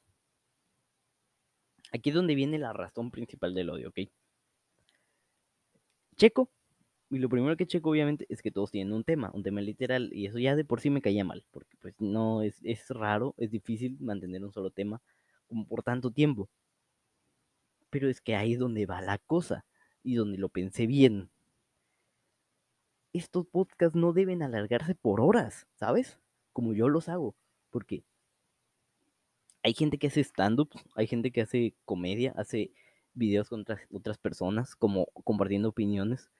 [1.92, 4.00] Aquí es donde viene la razón principal del odio, ¿ok?
[6.16, 6.50] Checo,
[7.10, 10.10] y lo primero que checo obviamente es que todos tienen un tema, un tema literal,
[10.12, 13.50] y eso ya de por sí me caía mal, porque pues no es, raro, es
[13.50, 15.00] difícil mantener un solo tema
[15.68, 16.48] por tanto tiempo.
[17.90, 19.64] Pero es que ahí es donde va la cosa,
[20.02, 21.30] y donde lo pensé bien,
[23.18, 26.18] estos podcasts no deben alargarse por horas, ¿sabes?
[26.52, 27.34] Como yo los hago.
[27.70, 28.04] Porque
[29.62, 32.72] hay gente que hace stand-up, hay gente que hace comedia, hace
[33.14, 36.30] videos con otras, personas, como compartiendo opiniones,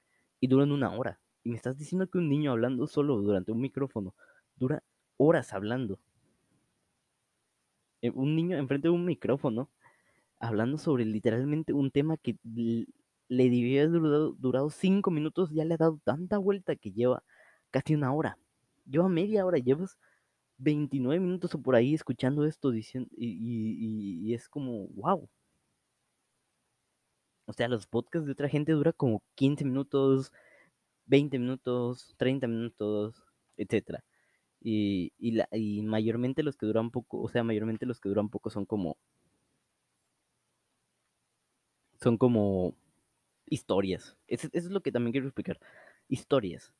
[0.40, 1.20] y duran una hora.
[1.42, 4.14] Y me estás diciendo que un niño hablando solo durante un micrófono
[4.56, 4.82] dura
[5.16, 5.98] horas hablando.
[8.02, 9.70] Eh, un niño enfrente de un micrófono
[10.38, 12.36] hablando sobre literalmente un tema que
[13.28, 14.00] le debió haber
[14.38, 17.22] durado, cinco minutos, ya le ha dado tanta vuelta que lleva
[17.70, 18.38] casi una hora.
[18.86, 19.98] Lleva media hora, llevas
[20.58, 25.28] 29 minutos o por ahí escuchando esto diciendo, y, es como, wow.
[27.46, 30.32] O sea, los podcasts de otra gente duran como 15 minutos,
[31.06, 33.22] 20 minutos, 30 minutos,
[33.56, 34.04] etcétera.
[34.60, 38.66] Y, y mayormente los que duran poco, o sea, mayormente los que duran poco son
[38.66, 38.96] como
[42.00, 42.74] son como
[43.46, 44.16] historias.
[44.26, 45.59] Eso, es lo que también quiero explicar.
[46.09, 46.72] Historias.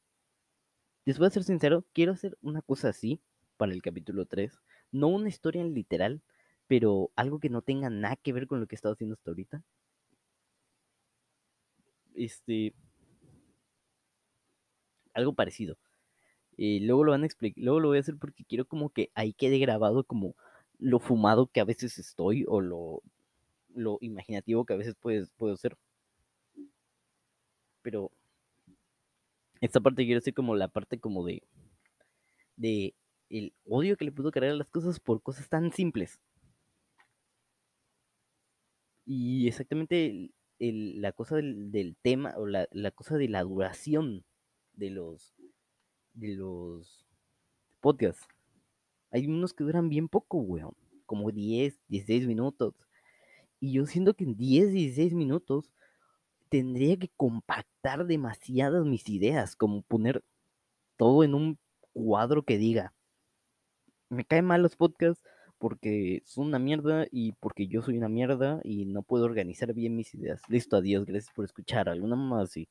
[1.05, 3.21] Les voy a ser sincero, quiero hacer una cosa así
[3.57, 4.61] para el capítulo 3.
[4.93, 6.23] No una historia en literal,
[6.67, 9.31] pero algo que no tenga nada que ver con lo que he estado haciendo hasta
[9.31, 9.63] ahorita.
[12.15, 12.75] Este.
[15.15, 15.77] Algo parecido.
[16.59, 17.63] Eh, luego lo van a explicar.
[17.63, 20.35] Luego lo voy a hacer porque quiero como que ahí quede grabado como
[20.79, 23.03] lo fumado que a veces estoy o lo,
[23.75, 25.77] lo imaginativo que a veces puedes, puedo ser.
[27.87, 28.11] Pero
[29.61, 31.45] esta parte quiero decir como la parte como de
[32.57, 32.97] de
[33.31, 36.19] el odio que le puedo cargar a las cosas por cosas tan simples.
[39.05, 44.25] Y exactamente el, la cosa del, del, tema o la, la, cosa de la duración
[44.73, 45.37] de los
[46.15, 47.07] de los
[47.81, 48.27] podcasts.
[49.13, 50.75] Hay unos que duran bien poco, weón.
[51.05, 52.75] Como 10, 16 minutos.
[53.61, 55.71] Y yo siento que en 10, 16 minutos
[56.49, 60.25] tendría que compactar demasiadas mis ideas, como poner
[60.97, 61.59] todo en un
[61.93, 62.95] cuadro que diga,
[64.09, 65.23] me caen mal los podcasts
[65.59, 69.97] porque son una mierda y porque yo soy una mierda y no puedo organizar bien
[69.97, 70.43] mis ideas.
[70.49, 72.69] Listo, adiós, gracias por escuchar, alguna más así.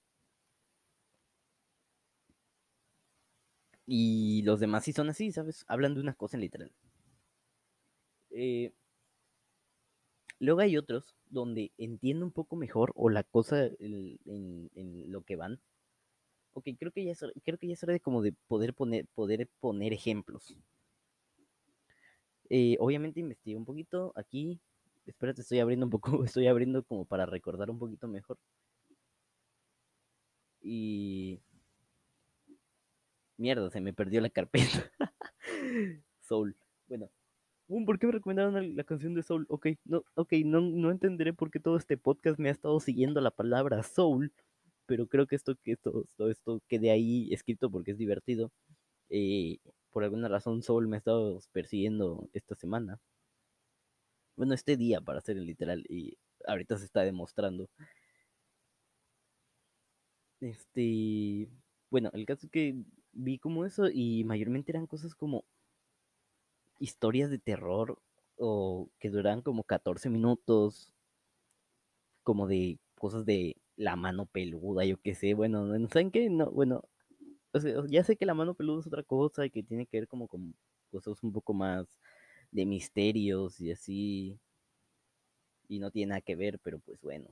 [3.88, 5.66] Y los demás sí son así, ¿sabes?
[5.68, 6.72] Hablan de una cosa en literal.
[8.32, 8.72] Eh,
[10.40, 14.20] luego hay otros donde entiendo un poco mejor o la cosa en,
[15.12, 15.60] lo que van.
[16.54, 19.06] Ok, creo que ya es, creo que ya es hora de como de poder poner,
[19.16, 20.56] poder poner ejemplos.
[22.50, 24.60] Eh, obviamente investigué un poquito aquí.
[25.06, 28.38] Espérate, estoy abriendo un poco, estoy abriendo como para recordar un poquito mejor.
[30.62, 31.40] Y...
[33.38, 34.92] Mierda, se me perdió la carpeta.
[36.22, 36.56] Soul.
[36.88, 37.10] Bueno,
[37.68, 39.46] ¿Por qué me recomendaron la canción de Soul?
[39.50, 43.22] Ok, no, okay, no, no entenderé por qué todo este podcast me ha estado siguiendo
[43.22, 44.32] la palabra Soul,
[44.86, 48.52] pero creo que esto, que esto, todo esto quede ahí escrito porque es divertido.
[49.10, 49.60] Eh,
[49.92, 53.00] por alguna razón Soul me ha estado persiguiendo esta semana.
[54.38, 57.70] Bueno, este día para ser literal y ahorita se está demostrando.
[60.42, 61.50] Este,
[61.90, 62.76] bueno, el caso es que
[63.14, 65.46] vi como eso y mayormente eran cosas como
[66.80, 68.00] historias de terror
[68.38, 70.94] o que duran como 14 minutos,
[72.24, 76.50] como de cosas de la mano peluda, yo qué sé, bueno, no saben qué, no,
[76.52, 76.84] bueno,
[77.54, 80.00] o sea, ya sé que la mano peluda es otra cosa y que tiene que
[80.00, 80.56] ver como con
[80.92, 81.88] cosas un poco más
[82.52, 84.40] de misterios y así,
[85.68, 87.28] y no tiene nada que ver, pero pues bueno,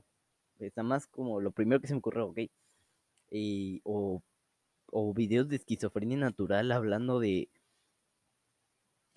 [0.58, 2.40] está más como lo primero que se me ocurrió, ok,
[3.30, 4.22] y, o,
[4.88, 7.50] o videos de esquizofrenia natural hablando de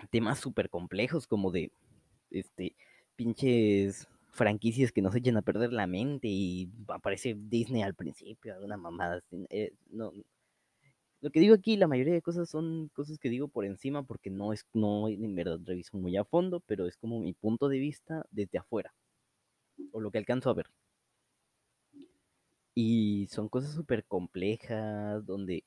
[0.10, 1.72] temas súper complejos como de
[2.32, 2.76] este
[3.16, 8.78] pinches franquicias que nos echen a perder la mente y aparece Disney al principio, alguna
[8.78, 9.22] mamada.
[9.50, 10.14] Eh, no,
[11.22, 14.30] lo que digo aquí, la mayoría de cosas son cosas que digo por encima porque
[14.30, 17.80] no es, no en verdad reviso muy a fondo, pero es como mi punto de
[17.80, 18.94] vista desde afuera,
[19.92, 20.68] o lo que alcanzo a ver.
[22.76, 25.64] Y son cosas súper complejas, donde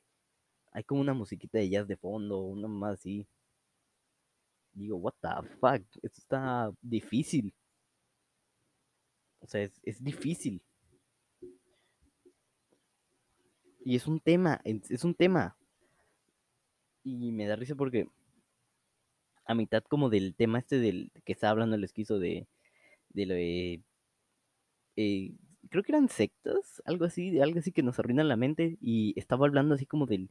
[0.72, 3.26] hay como una musiquita de jazz de fondo, una más así
[4.84, 5.28] digo, what the
[5.60, 7.54] fuck, esto está difícil.
[9.40, 10.62] O sea, es, es difícil.
[13.84, 15.56] Y es un tema, es un tema.
[17.02, 18.08] Y me da risa porque
[19.46, 22.46] a mitad como del tema este del que está hablando el esquizo de,
[23.10, 23.82] de lo de...
[24.96, 25.32] Eh,
[25.70, 28.76] creo que eran sectas, algo así, algo así que nos arruinan la mente.
[28.80, 30.30] Y estaba hablando así como del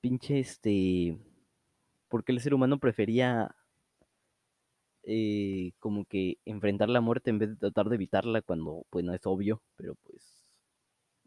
[0.00, 1.18] pinche este...
[2.08, 3.54] Porque el ser humano prefería
[5.06, 9.14] eh, como que enfrentar la muerte en vez de tratar de evitarla cuando pues no
[9.14, 10.50] es obvio, pero pues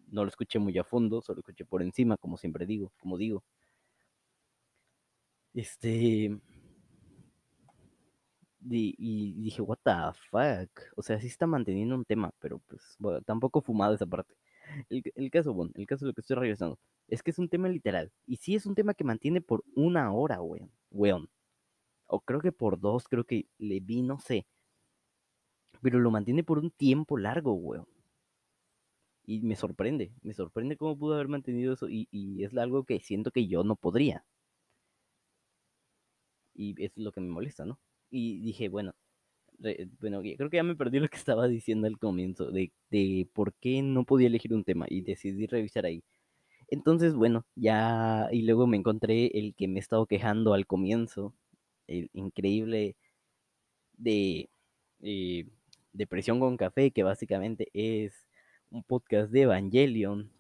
[0.08, 3.44] no lo escuché muy a fondo, solo escuché por encima, como siempre digo, como digo.
[5.54, 6.32] Este
[8.70, 9.92] y, dije, what the
[10.30, 14.36] fuck, o sea, sí está manteniendo un tema, pero pues tampoco fumado esa parte.
[14.90, 17.50] El, el caso, bueno, el caso de lo que estoy regresando, es que es un
[17.50, 21.30] tema literal, y sí es un tema que mantiene por una hora, weón, weón
[22.08, 24.48] o creo que por dos, creo que le vi, no sé.
[25.82, 27.88] Pero lo mantiene por un tiempo largo, weón.
[29.28, 33.00] Y me sorprende, me sorprende cómo pudo haber mantenido eso y, y es algo que
[33.00, 34.26] siento que yo no podría.
[36.54, 37.80] Y es lo que me molesta, ¿no?
[38.10, 38.94] Y dije, bueno,
[40.00, 43.54] bueno, creo que ya me perdí lo que estaba diciendo al comienzo, de, de por
[43.56, 46.04] qué no podía elegir un tema y decidí revisar ahí.
[46.70, 51.36] Entonces, bueno, ya, y luego me encontré el que me he estado quejando al comienzo,
[51.88, 52.96] el increíble
[53.94, 54.50] de
[55.02, 55.48] eh,
[55.94, 58.28] Depresión con Café, que básicamente es
[58.70, 60.32] un podcast de Evangelion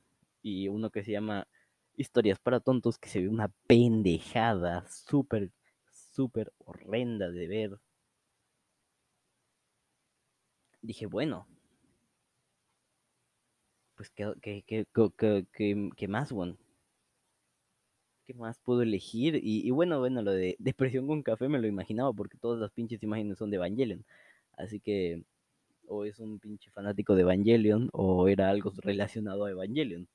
[0.42, 1.48] y uno que se llama
[1.96, 5.52] Historias para Tontos, que se ve una pendejada súper,
[5.92, 7.80] súper horrenda de ver.
[10.82, 11.48] Dije, bueno,
[13.96, 14.86] pues, ¿qué, qué, qué,
[15.52, 16.58] qué, qué más, bueno?
[18.28, 19.40] ¿Qué más puedo elegir?
[19.42, 23.02] Y, bueno, bueno, lo de depresión con café me lo imaginaba porque todas las pinches
[23.02, 24.06] imágenes son de Evangelion.
[24.58, 25.24] Así que
[25.88, 30.08] o es un pinche fanático de Evangelion o era algo relacionado a Evangelion.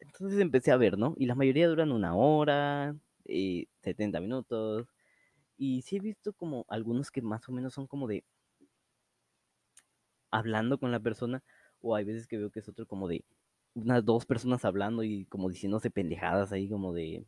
[0.00, 1.14] Entonces empecé a ver, ¿no?
[1.16, 4.88] Y la mayoría duran una hora, eh, 70 minutos.
[5.58, 8.24] Y sí he visto como algunos que más o menos son como de
[10.30, 11.42] hablando con la persona,
[11.80, 13.24] o hay veces que veo que es otro como de
[13.74, 17.24] unas dos personas hablando y como diciéndose pendejadas ahí como de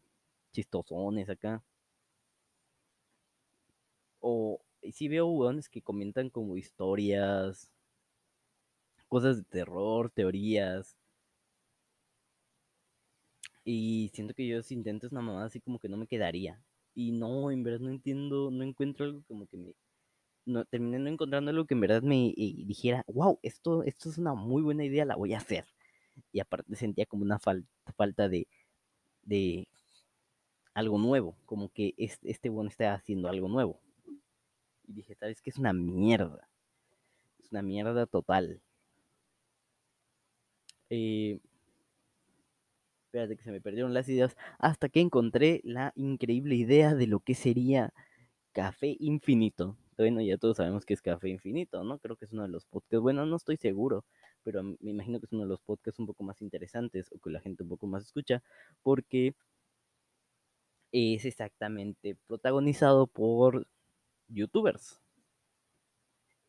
[0.53, 1.63] chistosones acá.
[4.21, 4.61] O
[4.93, 7.71] sí veo weones que comentan como historias,
[9.09, 10.97] cosas de terror, teorías.
[13.65, 16.61] Y siento que yo si intento una mamada así como que no me quedaría.
[16.95, 19.75] Y no, en verdad no entiendo, no encuentro algo como que me...
[20.47, 22.35] No, terminé no encontrando algo que en verdad me eh,
[22.67, 25.67] dijera, wow, esto, esto es una muy buena idea, la voy a hacer.
[26.33, 28.47] Y aparte sentía como una falta de,
[29.23, 29.69] de
[30.75, 33.81] algo nuevo, como que este, este bueno está haciendo algo nuevo.
[34.87, 35.51] Y dije, ¿sabes qué?
[35.51, 36.49] Es una mierda.
[37.39, 38.61] Es una mierda total.
[40.91, 41.41] Eh,
[43.07, 44.37] espérate que se me perdieron las ideas.
[44.59, 47.93] Hasta que encontré la increíble idea de lo que sería
[48.53, 49.77] Café Infinito.
[49.97, 51.99] Bueno, ya todos sabemos que es Café Infinito, ¿no?
[51.99, 53.03] Creo que es uno de los podcasts.
[53.03, 54.05] Bueno, no estoy seguro,
[54.45, 57.31] pero me imagino que es uno de los podcasts un poco más interesantes o que
[57.31, 58.43] la gente un poco más escucha,
[58.83, 59.35] porque
[60.93, 63.67] es exactamente protagonizado por
[64.29, 65.01] youtubers.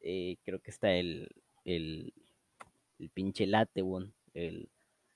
[0.01, 1.29] Eh, creo que está el,
[1.65, 2.13] el,
[2.99, 4.69] el pinche Latewon, el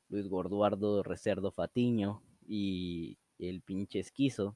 [0.10, 4.56] Luis Gorduardo Recerdo Fatiño y el pinche Esquizo.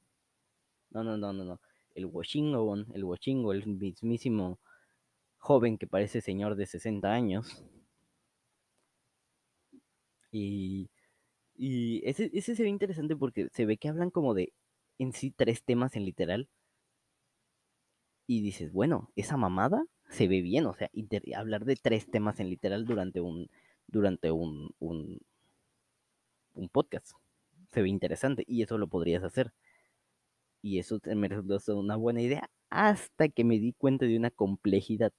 [0.92, 1.62] No, no, no, no, no.
[1.96, 4.60] El Washingo, el Washingo, el mismísimo
[5.38, 7.64] joven que parece señor de 60 años.
[10.32, 10.90] Y,
[11.56, 14.54] y ese, ese se ve interesante porque se ve que hablan como de
[15.00, 16.50] en sí tres temas en literal
[18.28, 20.90] y dices, bueno, esa mamada se ve bien, o sea,
[21.36, 23.50] hablar de tres temas en literal durante un,
[23.88, 25.20] durante un, un,
[26.54, 27.12] un podcast.
[27.74, 29.52] Se ve interesante y eso lo podrías hacer.
[30.64, 35.14] Y eso me resultó una buena idea hasta que me di cuenta de una complejidad.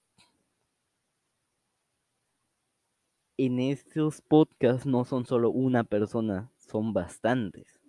[3.36, 7.80] En estos podcasts no son solo una persona, son bastantes.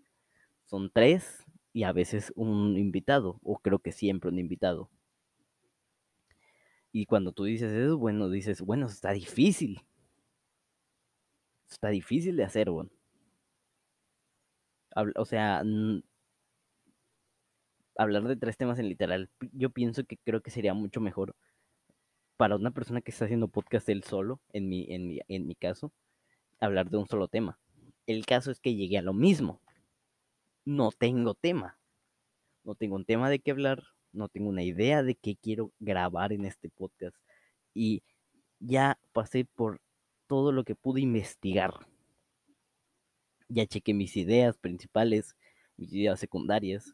[0.66, 4.90] Son tres y a veces un invitado, o creo que siempre un invitado.
[6.94, 9.82] Y cuando tú dices eso, bueno, dices, bueno, está difícil.
[11.70, 12.92] Está difícil de hacer, bueno.
[15.16, 15.64] O sea,
[17.98, 21.36] hablar de tres temas en literal, yo pienso que creo que sería mucho mejor
[22.44, 25.56] para una persona que está haciendo podcast él solo, en mi, en mi, en mi
[25.56, 25.94] caso,
[26.60, 27.58] hablar de un solo tema.
[28.06, 29.62] El caso es que llegué a lo mismo.
[30.66, 31.80] No tengo tema.
[32.66, 36.34] No tengo un tema de qué hablar, no tengo una idea de qué quiero grabar
[36.34, 37.16] en este podcast.
[37.74, 38.04] Y
[38.60, 39.80] ya pasé por
[40.28, 41.72] todo lo que pude investigar.
[43.48, 45.38] Ya chequé mis ideas principales,
[45.78, 46.94] mis ideas secundarias,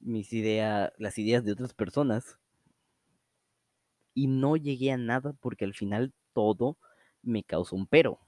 [0.00, 2.40] mis ideas, las ideas de otras personas.
[4.18, 6.76] Y no llegué a nada porque al final todo
[7.22, 8.18] me causó un pero.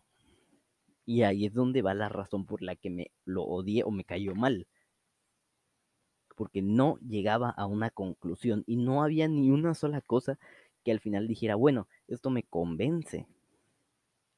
[1.05, 4.05] Y ahí es donde va la razón por la que me lo odié o me
[4.05, 4.67] cayó mal
[6.41, 10.39] porque no llegaba a una conclusión y no había ni una sola cosa
[10.83, 13.27] que al final dijera, bueno, esto me convence.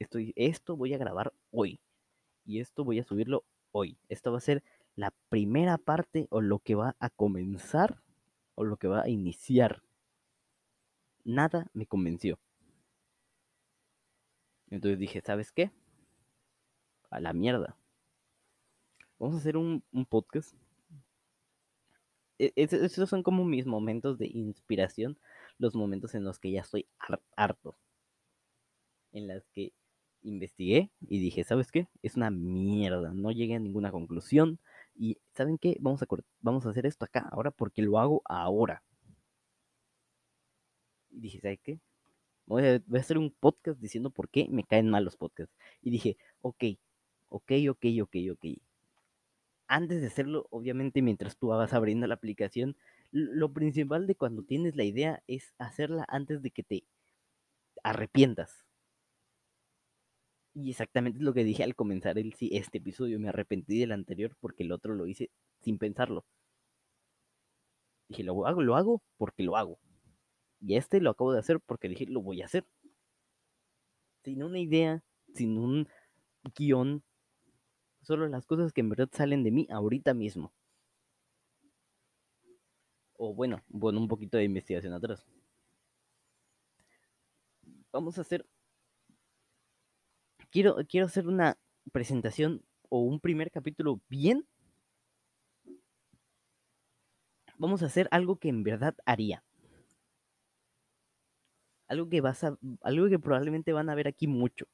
[0.01, 1.79] Esto, esto voy a grabar hoy
[2.45, 3.99] y esto voy a subirlo hoy.
[4.09, 4.65] Esto va a ser
[4.97, 8.03] la primera parte o lo que va a comenzar
[8.57, 9.81] o lo que va a iniciar.
[11.25, 12.39] Nada me convenció.
[14.71, 15.71] Entonces dije, ¿sabes qué?
[17.11, 17.77] A la mierda.
[19.19, 20.55] Vamos a hacer un, podcast
[22.39, 25.19] e, esos son como mis momentos de inspiración,
[25.59, 26.87] los momentos en los que ya estoy
[27.37, 27.77] harto,
[29.13, 29.73] en las que
[30.23, 31.89] investigué y dije, ¿sabes qué?
[32.03, 34.59] Es una mierda, no llegué a ninguna conclusión
[34.97, 35.77] y ¿saben qué?
[35.81, 36.07] Vamos a,
[36.41, 38.83] vamos a hacer esto acá ahora porque lo hago ahora.
[41.13, 41.81] Y dije, ¿sabes qué?
[42.47, 45.55] Voy a, hacer un podcast diciendo por qué me caen mal los podcasts.
[45.83, 46.65] Y dije, ok,
[47.29, 48.47] ok, ok, ok, ok.
[49.69, 52.77] Antes de hacerlo, obviamente, mientras tú vas abriendo la aplicación,
[53.11, 56.85] lo principal de cuando tienes la idea es hacerla antes de que te
[57.83, 58.65] arrepientas.
[60.55, 63.19] Y exactamente lo que dije al comenzar el, sí, este episodio.
[63.19, 66.25] Me arrepentí del anterior porque el otro lo hice sin pensarlo.
[68.09, 69.79] Dije, lo hago, lo hago porque lo hago.
[70.65, 72.65] Y este lo acabo de hacer porque dije, lo voy a hacer.
[74.23, 75.03] Sin una idea,
[75.35, 75.89] sin un
[76.57, 77.03] guion.
[78.03, 80.53] Solo las cosas que en verdad salen de mí ahorita mismo.
[83.17, 85.27] O bueno, bueno, un poquito de investigación atrás.
[87.91, 88.47] Vamos a hacer...
[90.51, 91.59] Quiero, quiero hacer una
[91.93, 94.47] presentación o un primer capítulo bien.
[97.59, 99.43] Vamos a hacer algo que en verdad haría
[101.93, 104.67] algo que vas a, algo que probablemente van a ver aquí mucho,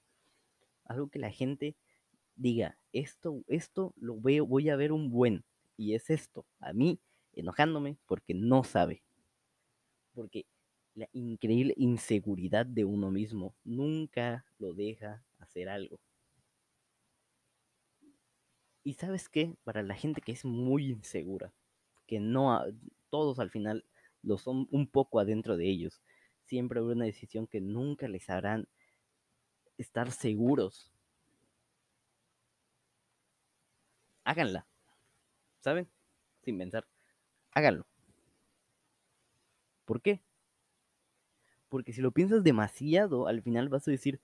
[0.84, 1.76] algo que la gente
[2.36, 5.44] diga, esto, esto lo veo, voy a ver un buen,
[5.76, 7.00] y es esto, a mí
[7.32, 9.02] enojándome porque no sabe,
[10.14, 10.46] porque
[10.94, 15.98] la increíble inseguridad de uno mismo nunca lo deja hacer algo.
[18.84, 21.52] Y sabes qué, para la gente que es muy insegura,
[22.06, 22.64] que no,
[23.10, 23.84] todos al final
[24.22, 26.00] lo son un poco adentro de ellos,
[26.48, 28.66] siempre habrá una decisión que nunca les harán
[29.78, 30.90] estar seguros.
[34.24, 34.66] Háganla.
[35.60, 35.88] ¿Saben?
[36.42, 36.86] Sin pensar.
[37.52, 37.86] Háganlo.
[39.84, 40.20] ¿Por qué?
[41.68, 44.20] Porque si lo piensas demasiado, al final vas a decir,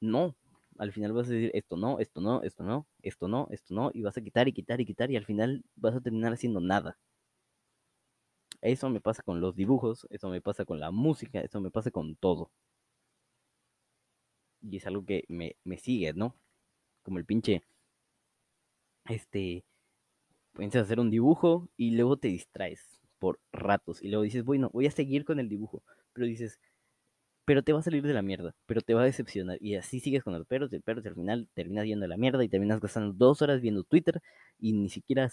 [0.00, 0.36] no.
[0.78, 3.90] Al final vas a decir, esto no, esto no, esto no, esto no, esto no,
[3.94, 6.60] y vas a quitar y quitar y quitar y al final vas a terminar haciendo
[6.60, 6.98] nada.
[8.64, 11.92] Eso me pasa con los dibujos, eso me pasa con la música, eso me pasa
[11.92, 12.50] con todo.
[14.62, 16.34] Y es algo que me, me sigue, ¿no?
[17.02, 17.62] Como el pinche,
[19.06, 19.64] este,
[20.56, 24.86] piensas hacer un dibujo y luego te distraes por ratos y luego dices, bueno, voy
[24.86, 26.60] a seguir con el dibujo, pero dices,
[27.44, 29.58] pero te va a salir de la mierda, pero te va a decepcionar.
[29.60, 32.42] Y así sigues con los perros, el perro al final terminas yendo a la mierda
[32.44, 34.20] y terminas gastando dos horas viendo Twitter
[34.58, 35.30] y ni siquiera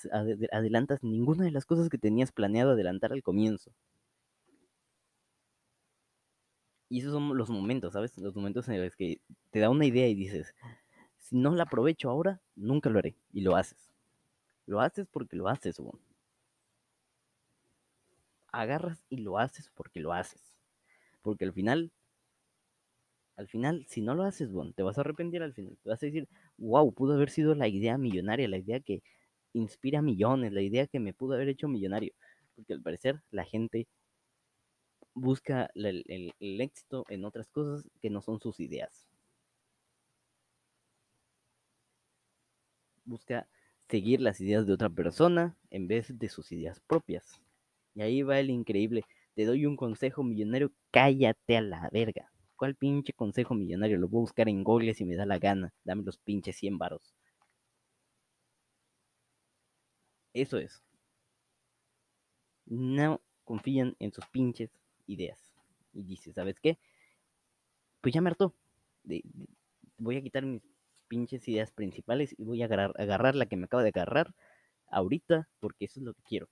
[0.51, 3.71] adelantas ninguna de las cosas que tenías planeado adelantar al comienzo.
[6.89, 8.17] Y esos son los momentos, ¿sabes?
[8.17, 10.53] Los momentos en los que te da una idea y dices,
[11.17, 13.15] si no la aprovecho ahora, nunca lo haré.
[13.31, 13.93] Y lo haces.
[14.65, 15.97] Lo haces porque lo haces, Hugo.
[18.51, 20.53] Agarras y lo haces porque lo haces.
[21.21, 21.93] Porque al final
[23.41, 25.77] al final, si no lo haces, bueno, te vas a arrepentir al final.
[25.83, 26.27] Te vas a decir,
[26.57, 29.03] wow, pudo haber sido la idea millonaria, la idea que
[29.53, 32.13] inspira millones, la idea que me pudo haber hecho millonario.
[32.55, 33.87] Porque al parecer la gente
[35.13, 36.03] busca el,
[36.37, 39.07] el éxito en otras cosas que no son sus ideas.
[43.05, 43.47] Busca
[43.89, 47.39] seguir las ideas de otra persona en vez de sus ideas propias.
[47.93, 49.03] Y ahí va el increíble.
[49.35, 52.31] Te doy un consejo millonario, cállate a la verga.
[52.61, 53.97] ¿Cuál pinche consejo millonario?
[53.97, 55.73] Lo voy a buscar en Google si me da la gana.
[55.83, 57.15] Dame los pinches 100 varos.
[60.31, 60.83] Eso es.
[62.67, 64.69] No confían en sus pinches
[65.07, 65.51] ideas.
[65.91, 66.77] Y dice, ¿sabes qué?
[67.99, 68.53] Pues ya me hartó.
[69.97, 70.61] voy a quitar mis
[71.07, 74.35] pinches ideas principales y voy a agarrar, agarrar la que me acaba de agarrar
[74.85, 76.47] ahorita porque eso es lo que quiero.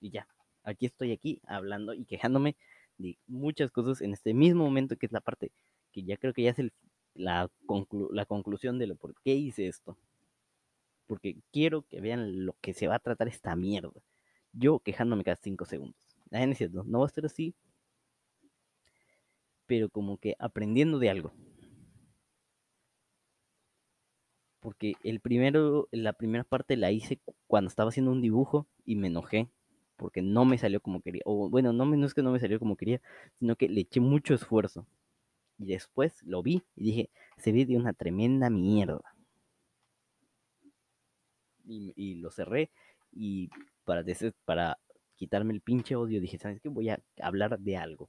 [0.00, 0.26] Y ya,
[0.64, 2.56] aquí estoy aquí hablando y quejándome
[2.98, 5.52] de muchas cosas en este mismo momento, que es la parte
[5.92, 6.72] que ya creo que ya es el,
[7.14, 7.50] la,
[8.10, 9.96] la conclusión de lo por qué hice esto.
[11.06, 14.02] Porque quiero que vean lo que se va a tratar esta mierda.
[14.52, 15.96] Yo quejándome cada 5 segundos.
[16.32, 17.54] Ah, no, cierto, no va a ser así.
[19.66, 21.32] Pero como que aprendiendo de algo.
[24.60, 29.06] Porque el primero, la primera parte la hice cuando estaba haciendo un dibujo y me
[29.06, 29.48] enojé
[29.96, 31.22] porque no me salió como quería.
[31.24, 33.00] O bueno, no, no es que no me salió como quería,
[33.38, 34.86] sino que le eché mucho esfuerzo.
[35.58, 39.14] Y después lo vi y dije, se ve de una tremenda mierda.
[41.68, 42.70] Y, lo cerré
[43.10, 43.50] y
[43.84, 44.04] para,
[44.44, 44.78] para
[45.16, 46.68] quitarme el pinche odio dije, ¿sabes qué?
[46.68, 48.08] Voy a hablar de algo.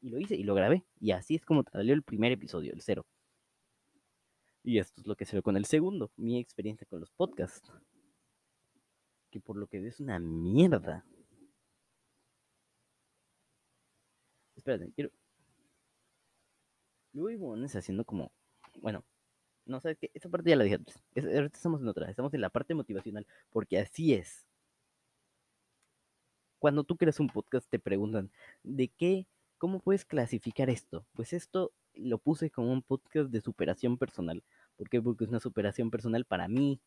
[0.00, 0.84] Y lo hice y lo grabé.
[1.00, 3.06] Y así es como salió el primer episodio, el cero.
[4.64, 7.70] Y esto es lo que se ve con el segundo, mi experiencia con los podcasts
[9.34, 11.04] que por lo que veo es una mierda.
[14.54, 15.10] Espérate, quiero.
[17.12, 18.30] Luego está haciendo como.
[18.80, 19.04] Bueno,
[19.66, 21.02] no sabes qué, esa parte ya la dije antes.
[21.16, 24.46] ahorita estamos en otra, estamos en la parte motivacional, porque así es.
[26.60, 28.30] Cuando tú creas un podcast te preguntan,
[28.62, 29.26] ¿de qué
[29.58, 31.04] ¿cómo puedes clasificar esto?
[31.14, 34.44] Pues esto lo puse como un podcast de superación personal.
[34.76, 35.02] ¿Por qué?
[35.02, 36.80] Porque es una superación personal para mí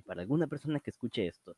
[0.00, 1.54] y para alguna persona que escuche esto.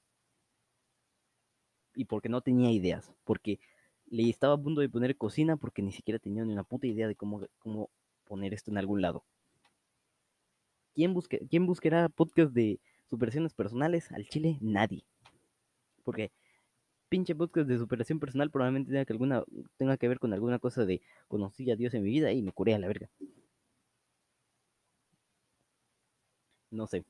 [1.95, 3.61] Y porque no tenía ideas, porque
[4.07, 7.07] le estaba a punto de poner cocina porque ni siquiera tenía ni una puta idea
[7.07, 7.91] de cómo, cómo
[8.25, 9.25] poner esto en algún lado.
[10.95, 14.11] ¿Quién, busque, ¿Quién buscará podcast de superaciones personales?
[14.13, 15.05] Al chile, nadie.
[16.05, 16.33] Porque
[17.09, 19.45] pinche podcast de superación personal probablemente tenga que, alguna,
[19.77, 22.53] tenga que ver con alguna cosa de conocí a Dios en mi vida y me
[22.53, 23.09] curé a la verga.
[26.71, 27.05] No sé.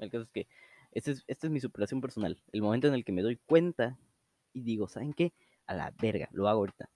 [0.00, 0.48] El caso es que
[0.92, 2.42] esta es, este es mi superación personal.
[2.52, 3.98] El momento en el que me doy cuenta
[4.52, 5.32] y digo, ¿saben qué?
[5.66, 6.90] A la verga, lo hago ahorita.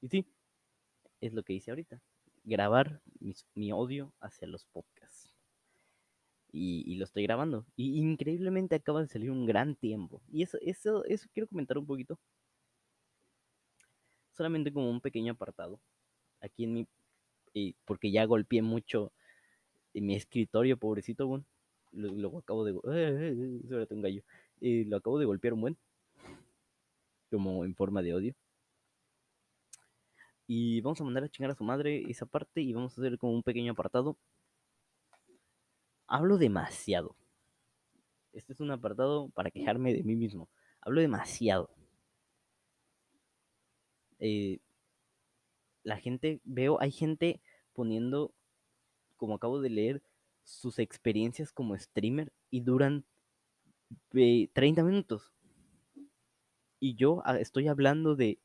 [0.00, 0.26] Y sí,
[1.20, 2.00] es lo que hice ahorita.
[2.44, 3.02] Grabar
[3.54, 5.36] mi odio hacia los podcasts.
[6.52, 7.64] Y, lo estoy grabando.
[7.76, 10.20] Y increíblemente acaba de salir un gran tiempo.
[10.28, 12.18] Y eso, eso, eso quiero comentar un poquito.
[14.32, 15.80] Solamente como un pequeño apartado.
[16.40, 16.88] Aquí en mi...
[17.54, 19.12] Eh, porque ya golpeé mucho
[19.94, 21.44] en mi escritorio, pobrecito, bueno.
[21.92, 22.72] Lo, acabo de...
[22.72, 24.22] Eh, eh, un gallo.
[24.60, 25.78] lo acabo de golpear un buen.
[27.30, 28.34] Como en forma de odio.
[30.46, 33.18] Y vamos a mandar a chingar a su madre esa parte y vamos a hacer
[33.18, 34.16] como un pequeño apartado.
[36.08, 37.14] Hablo demasiado.
[38.32, 40.48] Este es un apartado para quejarme de mí mismo.
[40.80, 41.70] Hablo demasiado.
[44.18, 44.58] Eh,
[45.82, 47.40] la gente, veo, hay gente
[47.72, 48.32] poniendo,
[49.16, 50.02] como acabo de leer,
[50.50, 53.04] sus experiencias como streamer y duran
[54.10, 55.32] 30 minutos.
[56.80, 58.38] Y yo ah, estoy hablando de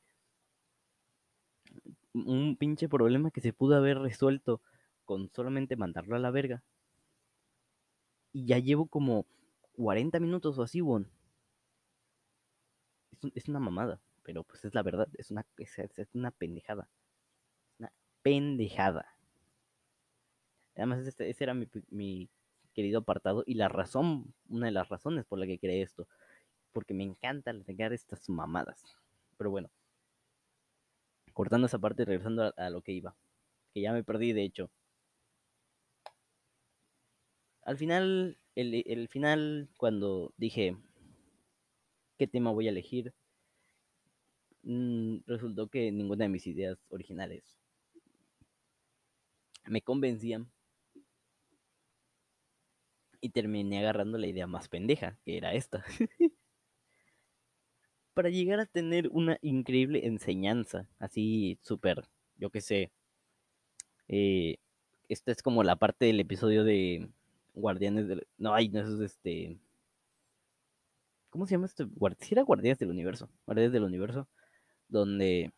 [2.13, 4.61] un pinche problema que se pudo haber resuelto
[5.03, 6.63] con solamente mandarlo a la verga.
[8.33, 9.25] Y ya llevo como
[9.73, 11.09] 40 minutos o así, bon.
[13.33, 15.77] Es, una mamada, pero pues es la verdad, es una, es,
[16.13, 16.89] una pendejada.
[17.79, 17.91] Una
[18.21, 19.14] pendejada.
[20.75, 22.29] Además, este, ese era mi, mi
[22.73, 26.07] querido apartado y la razón, una de las razones por la que creé esto.
[26.73, 28.97] Porque me encanta negar estas mamadas.
[29.37, 29.69] Pero bueno,
[31.33, 33.15] cortando esa parte y regresando a, lo que iba.
[33.73, 34.69] Que ya me perdí, de hecho.
[37.63, 40.77] Al final, el, el final, cuando dije
[42.17, 43.13] qué tema voy a elegir,
[44.63, 47.57] mm, resultó que ninguna de mis ideas originales
[49.67, 50.51] me convencían
[53.25, 55.83] y terminé agarrando la idea más pendeja, que era esta.
[58.13, 62.07] Para llegar a tener una increíble enseñanza, así súper,
[62.37, 62.91] yo qué sé.
[64.07, 64.57] Eh,
[65.09, 67.09] esta es como la parte del episodio de
[67.55, 68.27] Guardianes del...
[68.37, 69.57] No, ay, no, es este...
[71.31, 71.87] ¿Cómo se llama este?
[72.19, 73.27] Si era Guardianes del Universo.
[73.47, 74.27] Guardianes del Universo.
[74.87, 75.51] Donde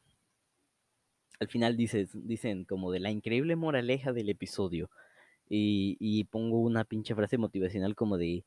[1.41, 4.89] al final dices, dicen como de la increíble moraleja del episodio
[5.49, 8.43] y, pongo una pinche frase motivacional como de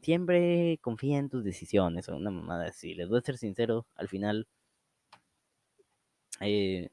[0.00, 2.94] siempre confía en tus decisiones o una mamada así.
[2.94, 4.46] Les voy a ser sincero, al final,
[6.40, 6.90] eh,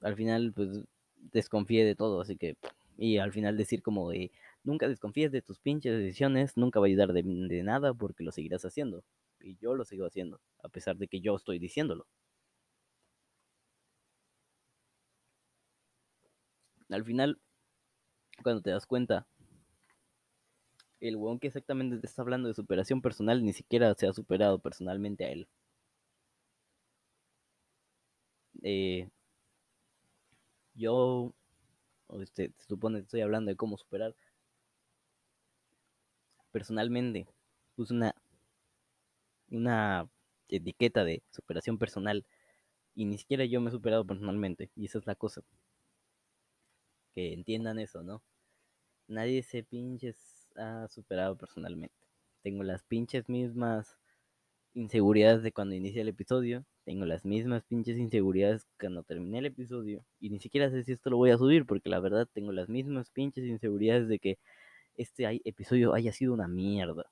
[0.00, 0.84] al final, pues
[1.32, 2.56] desconfíe de todo, así que,
[2.98, 4.30] y al final decir como de,
[4.64, 8.64] nunca desconfíes de tus pinches decisiones, nunca va a ayudar de nada porque lo seguirás
[8.64, 9.04] haciendo.
[9.40, 12.06] Y yo lo sigo haciendo, a pesar de que yo estoy diciéndolo.
[16.92, 17.40] Al final,
[18.42, 19.26] cuando te das cuenta,
[21.00, 24.58] el weón que exactamente te está hablando de superación personal ni siquiera se ha superado
[24.58, 25.46] personalmente a él.
[28.62, 29.08] Eh,
[30.74, 31.34] yo,
[32.20, 34.14] este, se supone que estoy hablando de cómo superar.
[36.52, 37.26] Personalmente,
[37.74, 38.14] puse una,
[39.50, 40.08] una
[40.48, 42.24] etiqueta de superación personal
[42.94, 44.70] y ni siquiera yo me he superado personalmente.
[44.76, 45.42] Y esa es la cosa
[47.14, 48.22] que entiendan eso, ¿no?
[49.08, 51.94] Nadie se pinches ha superado personalmente.
[52.42, 53.98] Tengo las pinches mismas
[54.74, 56.64] inseguridades de cuando inicia el episodio.
[56.84, 60.04] Tengo las mismas pinches inseguridades cuando terminé el episodio.
[60.20, 62.68] Y ni siquiera sé si esto lo voy a subir porque la verdad tengo las
[62.68, 64.38] mismas pinches inseguridades de que
[64.96, 67.10] este episodio haya sido una mierda.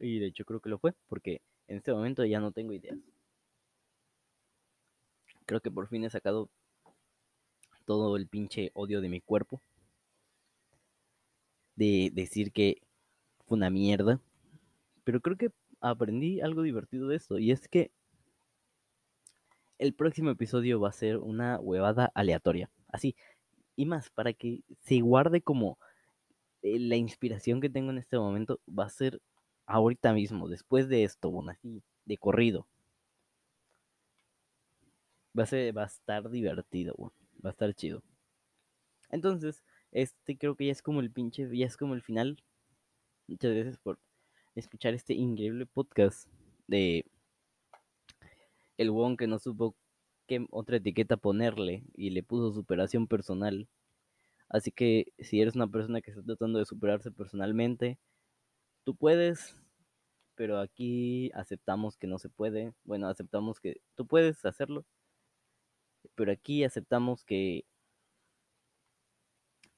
[0.00, 2.98] Y de hecho creo que lo fue porque en este momento ya no tengo ideas.
[5.46, 6.50] Creo que por fin he sacado
[7.88, 9.62] todo el pinche odio de mi cuerpo.
[11.74, 12.82] De decir que
[13.46, 14.20] fue una mierda.
[15.04, 17.38] Pero creo que aprendí algo divertido de esto.
[17.38, 17.90] Y es que
[19.78, 22.70] el próximo episodio va a ser una huevada aleatoria.
[22.88, 23.16] Así.
[23.74, 25.78] Y más, para que se guarde como
[26.60, 29.22] eh, la inspiración que tengo en este momento, va a ser
[29.64, 32.66] ahorita mismo, después de esto, bueno, así, de corrido.
[35.38, 36.94] Va a, ser, va a estar divertido,
[37.44, 38.02] va a estar chido.
[39.10, 42.42] Entonces, este creo que ya es como el pinche, ya es como el final.
[43.26, 43.98] Muchas gracias por
[44.54, 46.28] escuchar este increíble podcast
[46.66, 47.04] de
[48.76, 49.74] el won que no supo
[50.26, 53.68] qué otra etiqueta ponerle y le puso superación personal.
[54.48, 57.98] Así que si eres una persona que está tratando de superarse personalmente,
[58.84, 59.56] tú puedes,
[60.34, 62.72] pero aquí aceptamos que no se puede.
[62.84, 64.84] Bueno, aceptamos que tú puedes hacerlo,
[66.14, 67.64] pero aquí aceptamos que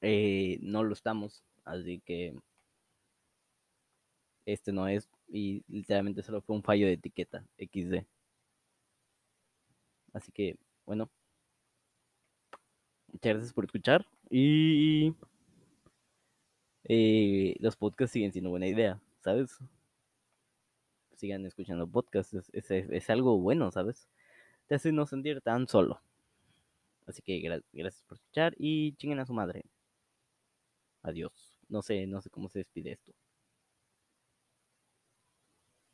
[0.01, 1.43] eh, no lo estamos.
[1.63, 2.35] Así que
[4.45, 8.05] este no es y literalmente solo fue un fallo de etiqueta XD.
[10.13, 11.09] Así que, bueno,
[13.07, 15.13] muchas gracias por escuchar y
[16.83, 19.57] eh, los podcasts siguen siendo buena idea, ¿sabes?
[21.15, 24.09] Sigan escuchando podcasts, es, es, es algo bueno, ¿sabes?
[24.67, 26.01] Te hace no sentir tan solo.
[27.11, 29.63] Así que gracias por escuchar y chinguen a su madre.
[31.03, 31.59] Adiós.
[31.69, 33.13] No sé, no sé cómo se despide esto.